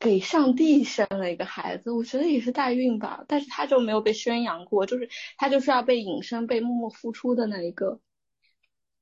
[0.00, 8.00] 给上帝生了一个孩子，我觉得也是代孕吧，但是他就没有被宣扬过，就是他就是要被隐身、被默默付出的那一个。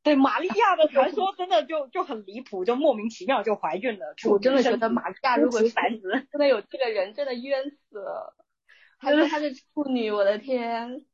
[0.03, 4.15] 对玛利亚的传说真的就就很离谱，就莫名其妙就怀孕了。
[4.31, 8.37] 我真的觉得玛利亚如果是繁殖，真的有这个人真的冤死了。
[8.99, 11.05] 还说她是处女，我的天！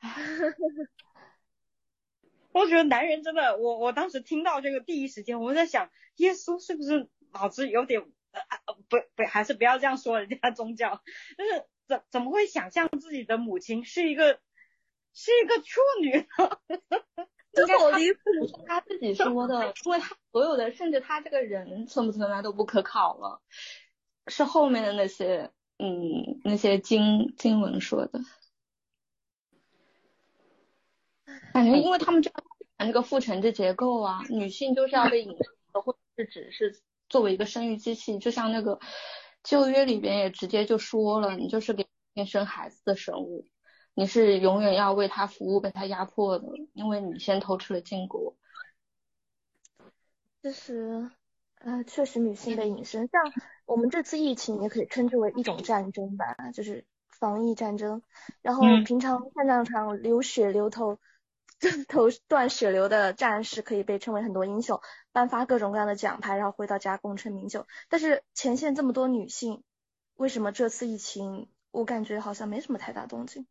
[2.52, 8.04] 我觉得男人真的，我我当时听到这个第一时间，我在想，耶稣是不是脑子有点
[8.66, 11.02] 呃不不还是不要这样说人家 宗教，
[11.36, 14.40] 就是怎怎么会想象自己的母亲是一个
[15.12, 16.26] 是一个处女呢？
[17.80, 18.20] 好离谱！
[18.66, 23.42] 他自己说的，因为他所有的，甚至他这个人存不存在都不可考了，
[24.28, 28.20] 是后面的那些，嗯，那些经经文说的。
[31.52, 35.38] 感觉因为他们这讲这个父权制结构啊，女性就是要被隐藏
[35.72, 38.78] 的，或者是只是作为一个生育机器，就像那个
[39.42, 41.86] 旧约里边也直接就说了，你就是给
[42.26, 43.46] 生孩子的生物。
[43.94, 48.36] 你是永远要为他服务，被他压迫的，因为你先偷吃了禁果。
[50.40, 51.10] 其实，
[51.56, 53.20] 呃，确实女性的隐身，像
[53.66, 58.02] 我们这次疫情也可以称之为一种战争吧，就是防疫战争。
[58.40, 61.00] 然后平常战场上流血流头，
[61.88, 64.80] 头断血流的战士可以被称为很多英雄，
[65.18, 67.66] 颁发各种各样的奖牌，然后回到家功成名就。
[67.88, 69.64] 但是前线这么多女性，
[70.14, 73.44] 为什么这次疫情我感觉好像没什么太大动静？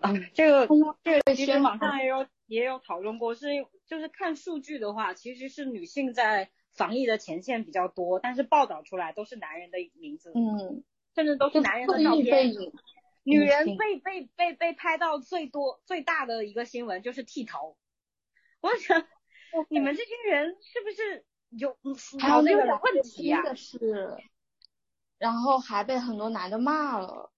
[0.00, 0.66] 啊，这个
[1.02, 3.48] 这个其实网上也有也有讨论过，是
[3.86, 12.50] 就是看数据的话，其实是女性在防疫的前线比较多，但是报道出来都是男人的名字，嗯，甚至都是男人的照片。
[13.24, 17.76] 女人被被被被拍到最多最大的一个新闻就是剃头，
[18.62, 19.06] 我想
[19.68, 21.76] 你们这些人是不是有
[22.20, 23.54] 还有那个问题啊？
[23.54, 24.16] 是，
[25.18, 27.30] 然后还被很多男的骂了。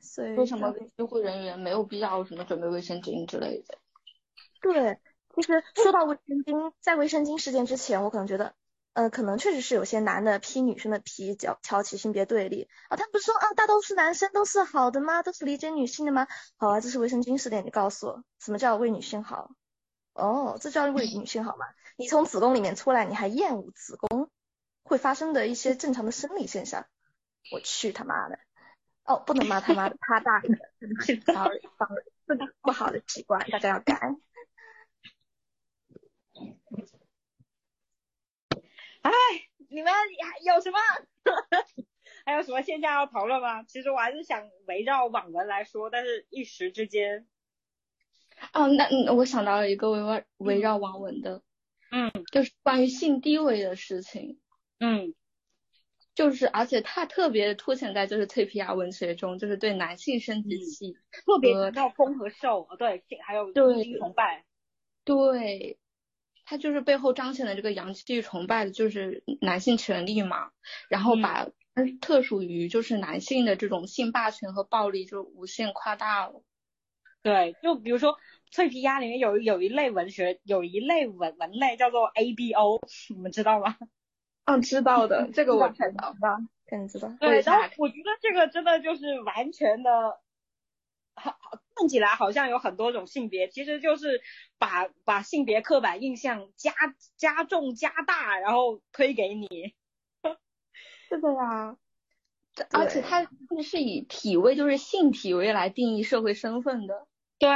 [0.00, 3.78] 所以为什么医护人员没有必要什么准备卫生巾之类的？
[4.62, 4.98] 对，
[5.34, 8.54] 其实说到卫生巾，在卫生巾事件之前，我可能觉得，
[8.96, 12.96] 呃，可能确实是有些男的批女生的皮，挑挑起性别对立啊。
[12.96, 15.22] 他不是说啊，大多数男生都是好的吗？
[15.22, 16.26] 都是理解女性的吗？
[16.56, 19.50] 好啊，这是卫生巾事件，你告诉我，什么叫为女性好？
[20.14, 21.66] 哦，这叫为女性好吗？
[21.98, 24.30] 你从子宫里面出来，你还厌恶子宫
[24.82, 26.86] 会发生的一些正常的生理现象？
[27.52, 28.38] 我去他妈的！
[29.04, 30.46] 哦，不能骂他妈的，他大不
[31.02, 31.60] 起，sorry，
[32.26, 34.16] 这个不好的习惯，大家要改。
[39.10, 39.12] 哎，
[39.68, 39.92] 你们
[40.44, 40.78] 有什么？
[42.24, 43.62] 还有什么线下要讨论吗？
[43.64, 47.26] 其实我还是想围绕网文来说，但是一时之间。
[48.52, 51.42] 哦，那我想到了一个围绕围绕网文的，
[51.90, 54.40] 嗯，就是关于性地位的事情，
[54.80, 55.14] 嗯。
[56.14, 64.46] 就是，而且它特别凸显在就是脆皮亚文学中，就是对男性生殖器特别强调攻和受，对，还有对崇拜，
[65.04, 65.78] 对，
[66.46, 70.50] 它就是背后彰显的这个阳气崇拜的就是男性权利嘛，
[70.88, 71.48] 然后把
[72.00, 76.42] 特属于就是男性的这种性霸权和暴力就无限夸大了。
[77.22, 78.16] 对，就比如说
[78.52, 82.80] 脆皮鸭里面有有一类文学，有一类文文类叫做 A B O，
[83.12, 83.76] 你们知道吗？
[84.44, 86.14] 嗯， 知道的， 这个我知道，
[86.66, 87.12] 肯定知道。
[87.18, 89.90] 对，然后我觉得这个真的就是完全的，
[91.16, 91.36] 好
[91.74, 94.20] 看起来好像有很多种性别，其实就是
[94.58, 96.72] 把把性别刻板印象加
[97.16, 99.74] 加重加大，然后推给你。
[101.08, 101.76] 是的呀，
[102.72, 103.28] 而且它
[103.62, 107.06] 是以体位，就是性体位来定义社会身份的。
[107.38, 107.48] 对，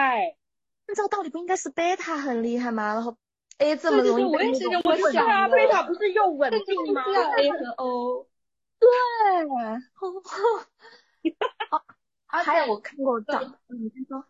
[0.87, 2.95] 那这个道理不应该是贝塔很厉害吗？
[2.95, 3.17] 然后
[3.59, 7.03] A 这么容易我也是这么想啊，贝塔不是又稳定吗
[7.39, 8.27] ？A 和 O。
[8.79, 8.89] 对。
[12.39, 14.25] 还有我看过长，你先说。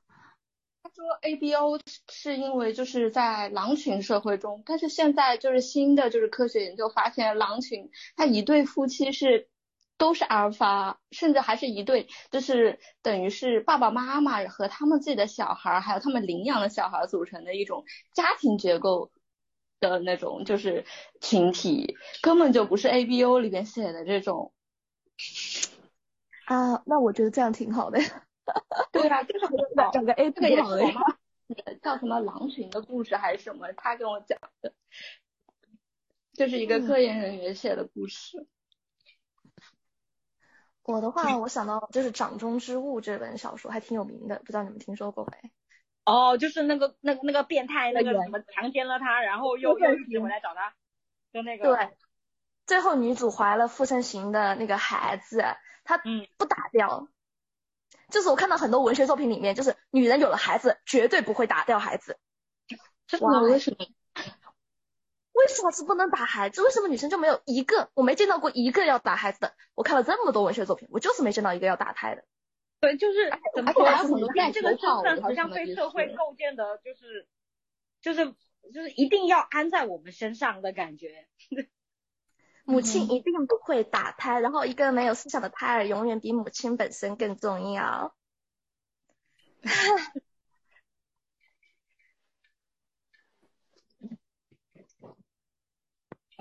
[0.82, 1.78] 他说 A B O
[2.10, 9.50] 是因为就是在狼群社会中，但是现在就是新的就是科学研究发现，狼群它一对夫妻是
[9.98, 17.84] 都是阿尔法，甚至还是一对，就是等于是爸爸妈妈和他们自己的小孩，还有他们领养的小孩组成的一种
[18.14, 19.12] 家庭结构
[19.80, 20.86] 的那种就是
[21.20, 24.54] 群体，根本就不是 A B O 里边写的这种。
[26.50, 28.00] 啊，那我觉得这样挺好的。
[28.90, 29.46] 对啊，就是
[29.92, 31.00] 整个 A 这个也是我妈
[31.80, 34.72] 叫什么狼群的故事还是什么，他跟我讲的，
[36.32, 38.48] 就是一个科研人员写的故事。
[40.82, 45.52] 我的话， 我想到就是《掌中之物》这本小说还挺有名的，不知道你们听说过没？
[46.04, 50.74] 哦，就是那个那那个变态那个什么强奸了她，然后又又一直回来找他，
[51.32, 51.76] 就那个。
[51.76, 51.90] 对。
[52.66, 55.44] 最后女主怀了傅盛行的那个孩子，
[55.84, 57.08] 她嗯不打掉。
[58.10, 62.18] 就是我看到很多文学作品里面，就是女人有了孩子，绝对不会打掉孩子。
[63.20, 63.86] 哇，为什么？
[65.32, 66.60] 为什么是不能打孩子？
[66.62, 67.90] 为什么女生就没有一个？
[67.94, 69.54] 我没见到过一个要打孩子的。
[69.74, 72.24] 我看了这么多文学作品，我就是没见到一个要打胎的。
[72.80, 73.84] 对，就是怎么说？
[74.52, 77.28] 这个身份好像被社会构建的，就是
[78.02, 78.34] 就是
[78.74, 81.28] 就是一定要安在我们身上的感觉。
[82.70, 88.14] 母亲一定不会打胎，然后一个没有思想的胎儿永远比母亲本身更重要。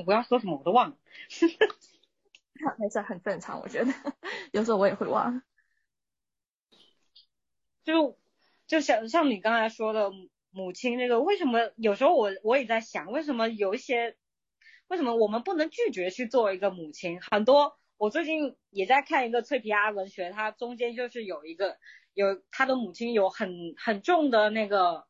[0.05, 0.97] 我要说什么我都忘了。
[2.77, 3.91] 没事，很正常，我觉得
[4.51, 5.41] 有时候我也会忘。
[7.83, 8.17] 就
[8.67, 10.11] 就像像你刚才说的
[10.51, 14.15] 母亲那个，为什么有时候我我也在想，为什么有一些。
[14.89, 17.21] 为什么我们不能拒绝去做一个母亲？
[17.21, 21.77] 很多，我最近也在看一个脆皮鸭文学，它中间就是有一个
[22.15, 25.05] 有他的母亲有很很重的那个呃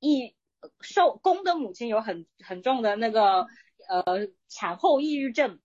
[0.00, 0.36] 抑
[0.82, 3.46] 受公的母亲有很很重的那个
[3.88, 5.60] 呃产后抑郁症，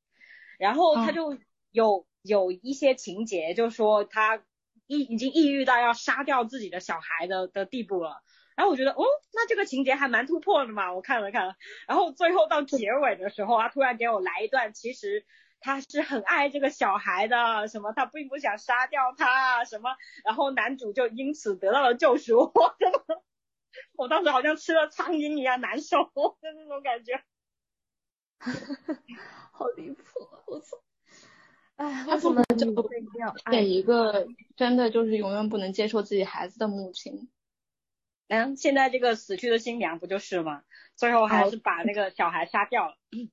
[0.57, 1.37] 然后他就
[1.71, 4.41] 有有一些情节，就说他
[4.87, 8.23] 抑已经抑郁到要杀掉自己的小孩的的地步了。
[8.55, 10.93] 然后我觉得，哦，那这个情节还蛮突破的嘛。
[10.93, 11.55] 我看了看，
[11.87, 15.25] 然后最后到结尾的时候，他突然给我来一段，其实
[15.59, 22.51] 他是很爱这个小孩的，什么他并不想杀掉他，什么，然后男主就因此得到了救赎。
[22.53, 22.99] 我真的，
[23.95, 27.23] 我当时好像吃了苍蝇一样难受的那种感觉，
[29.51, 30.03] 好离谱，
[30.45, 30.77] 我操！
[31.75, 37.29] 哎，为什么就不一定要给一个真的就是永远不能接受自己孩子的母亲？
[38.27, 40.63] 嗯，现在这个死去的新娘不就是吗？
[40.95, 42.95] 最后还是把那个小孩杀掉了。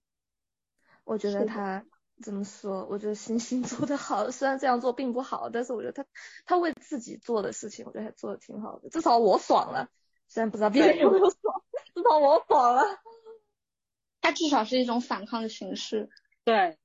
[1.04, 1.84] 我觉得他
[2.22, 2.86] 怎么说？
[2.90, 6.04] 我觉得星星 做的好，虽然这样做并不好，但是我觉得他
[6.44, 8.88] 他为自己做的事情，我觉得还做的挺好的。
[8.90, 9.88] 至少我爽了，
[10.28, 11.62] 虽然不知道别人有没有爽，
[11.94, 12.82] 至少我爽了。
[14.20, 16.10] 他至少是一种反抗的形式。
[16.44, 16.78] 对，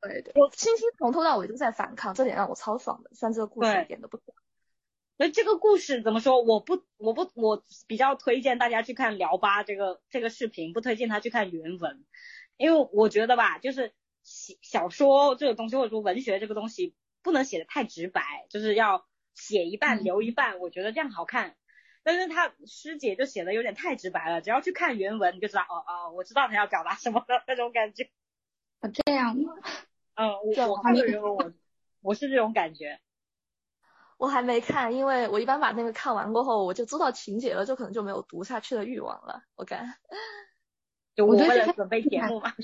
[0.00, 0.32] 对对。
[0.36, 3.10] 我星星从头到尾都在反抗，这点让我超爽的。
[3.14, 4.36] 虽然这个故事一点都不爽。
[5.16, 6.42] 那这个故事怎么说？
[6.42, 12.04] 我不，我不，我比较推荐大家去看聊吧这个这个视频，不推荐他去看原文，
[12.56, 21.54] 因为我觉得吧，就是写小说这个东西或者说文学这个东西不能写的太直白，就是要写一半留一半，我觉得这样好看。
[22.02, 28.10] 但是他师姐就写的有点太直白了，只要去看原文你就知道，哦哦，我知道他要表达什么的那种感觉。
[28.80, 29.54] 啊，这样吗？
[30.16, 31.52] 嗯，我我看原文我
[32.02, 33.00] 我是这种感觉。
[34.16, 39.42] 我还没看，因为我一般把那个看完过后，我就知道情节了，就可能就没有读下去的欲望了。
[39.56, 39.98] 我感，
[41.14, 42.52] 就我为了准备节目嘛。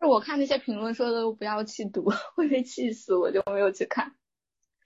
[0.00, 4.14] 是我看那些评论说的不要去读，会被气死，我就没有去看。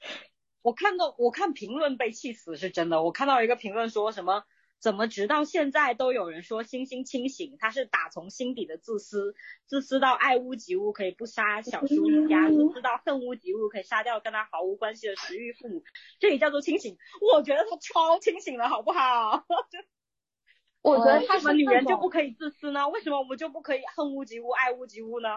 [0.62, 4.44] 我看到我看评论被气死是真的，我看到一个评论说什么。
[4.82, 7.56] 怎么直到现在都有人说星星清醒？
[7.60, 15.84] 他是打从心底的自私，自私到爱屋及乌可以不杀小叔一家，自私到恨屋及乌可以杀掉跟他毫无关系的食欲父母，
[16.18, 16.98] 这也叫做清醒？
[17.32, 19.44] 我觉得他超清醒了，好不好？
[20.82, 22.88] 我觉得为什么女人就不可以自私呢？
[22.88, 25.28] 为什么我们就不可以恨屋及乌、爱屋及乌呢？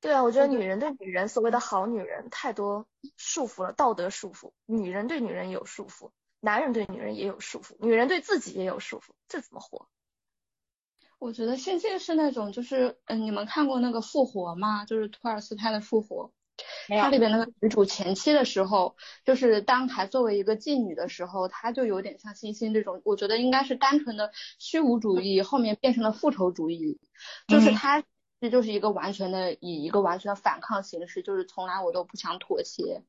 [0.00, 2.88] 对啊，我觉得女人对女人，所谓的好女人太多
[3.18, 4.52] 束缚了，道德束缚。
[4.64, 6.12] 女人对女人有束缚，
[6.44, 9.88] 男人对女人也有束缚，女人对自己也有束缚，这怎么活？
[11.18, 14.84] 我觉得仙境是那种，就是嗯，你们看过那个《复活》吗？
[14.84, 16.32] 就是托尔斯泰的《复活》，
[17.00, 27.00] 它里边那个女主前期的时候，就是当还作为一个妓女的时候，她就有点像星星这种，我觉得应该是单纯的虚无主义，后面变成了复仇主义，
[27.48, 28.04] 就是她。
[28.40, 33.02] 这就是一个完全的以一个完全的反抗形式，就是从来我都不想妥协，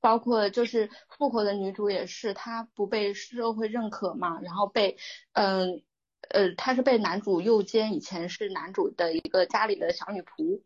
[0.00, 4.96] 包括就是复活的女主也是，她不被社会认可嘛，然后被
[5.32, 5.82] 嗯
[6.30, 10.62] 呃她是被男主诱奸，以前是男主的一个家里的小女仆，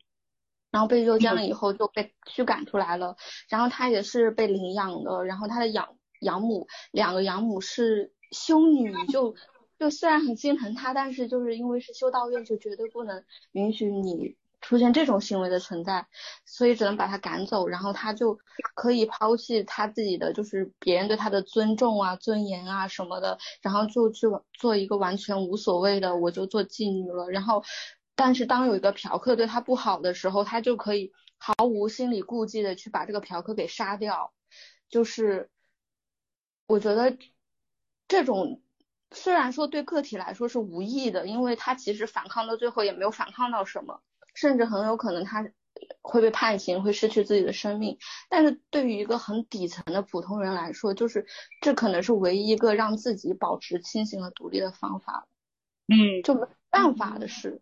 [0.70, 3.16] 然后被诱奸了以后就被驱赶出来了，
[3.49, 9.35] 然后她也是被领养的，然后她的养养母两个养母是修女就。
[9.78, 16.07] 就虽然很心疼她，但是就是因为是修道院，就绝对不能允许你出现这种行为的存在，
[16.47, 18.39] 所以只能把他赶走，然后他就
[18.75, 27.29] 可以抛弃他自己的，就是别人对他的尊重啊、尊严啊什么的，然后就去做一个完全无所谓的，我就做妓女了。
[27.29, 27.63] 然后，
[28.15, 34.33] 但是当有一个嫖客对他不好的时候，他就可以毫无心理顾忌的去把这个嫖客给杀掉。
[34.89, 35.51] 就是
[36.67, 37.19] 我觉得
[38.09, 38.63] 这种。
[39.15, 44.01] 虽然说对个体来说是无益的，因为他其实反抗到最后也没有反抗到什么，
[44.35, 45.49] 甚至很有可能他
[46.01, 47.99] 会被判刑，会失去自己的生命。
[48.28, 51.26] 但是对于一个很底层的普通人来说，就是
[51.61, 55.26] 这可能是唯一一个让自己保持清醒和独立的方法。
[55.89, 57.61] 嗯，就没办法的事。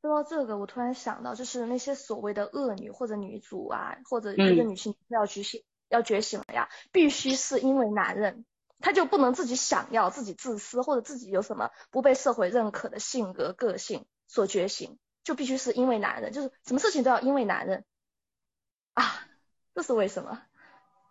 [0.00, 8.44] 说到这个，我突然想到，就是那些所谓的恶女或者女主啊，或者一个女性要觉醒要觉醒了呀，必须是因为男人。
[8.80, 17.84] 他就不能自己想要，自己自私，或者自己有什么不被社会认可的性格个性所觉醒，就必须是因为男人，就是什么事情都要因为男人
[18.94, 19.28] 啊，
[19.74, 20.40] 这是为什么？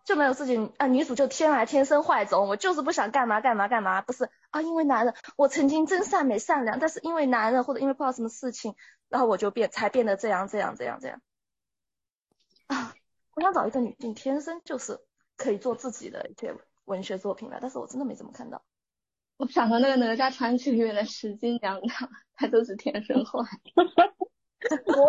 [0.05, 0.88] 就没有自己啊？
[0.88, 4.63] 女主就天来天生坏种，我就是不想干嘛干嘛干嘛，不是啊？
[4.63, 8.76] 因为男人，我曾经真善美善良，但是因为男人或者因为不知道什么事情，
[9.07, 11.22] 然后我就变才变得这样这样这样这样
[12.65, 12.95] 啊！
[13.36, 14.99] 我想找一个女性，天生就是
[15.38, 16.55] 可以做自己的一些。
[16.86, 18.65] 文学作品了，但是我真的没怎么看到。
[19.42, 23.39] 我想和那个哪吒传奇里面的石矶娘娘， 她就是天生坏。
[23.82, 23.84] 我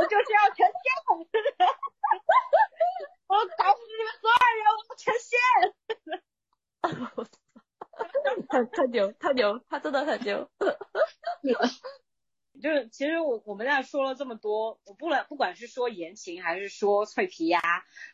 [0.07, 0.65] 就是要成仙，
[3.29, 5.37] 我搞死你们所有人，我成仙。
[8.49, 10.51] 太太牛，太牛，他真的很牛。
[12.63, 17.61] 就是其实我我们俩说了这么多，我不能不管是说言情还是说脆皮鸭，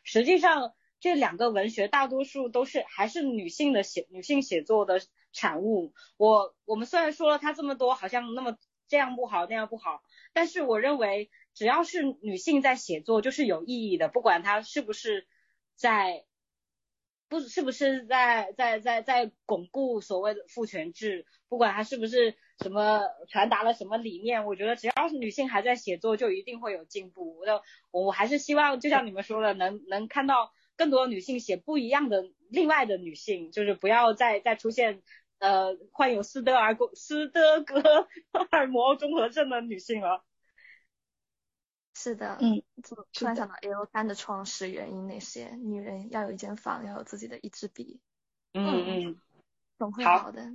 [0.03, 0.73] 实际上。
[1.01, 4.99] 这两个文学大多数都是还是女性的写女性写作的
[5.31, 5.93] 产物。
[6.17, 8.57] 我我们虽然说了它这么多，好像那么
[8.87, 10.01] 这样不好那样不好，
[10.33, 15.27] 但是我认为只要是女性在写作就是有意义的，不管她是不是
[15.75, 16.25] 在
[17.27, 27.37] 不是不是在在在在巩固所谓的父权制，不管他是不是什么传达了什么理念，我觉得只要是女性还在写作，就一定会有进步。
[27.91, 30.51] 我我还是希望就像你们说的，能能看到。
[30.79, 35.01] 更多女性写不一样的另外的女性，就是不要再再出现
[35.39, 37.81] 呃患有斯德尔格斯德哥
[38.51, 40.23] 尔摩综合症的女性了。
[41.95, 47.99] 是的，嗯，突然想到 L 三的创始原因那些，女人要有一间房，要有自己的一支笔，
[48.53, 49.21] 嗯嗯，
[49.77, 50.49] 总会好的。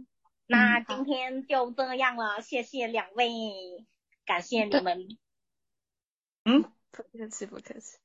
[0.46, 3.28] 那今天就这样了，谢谢两位，
[4.24, 5.18] 感谢你们。
[6.44, 7.98] 嗯，不客气不客气。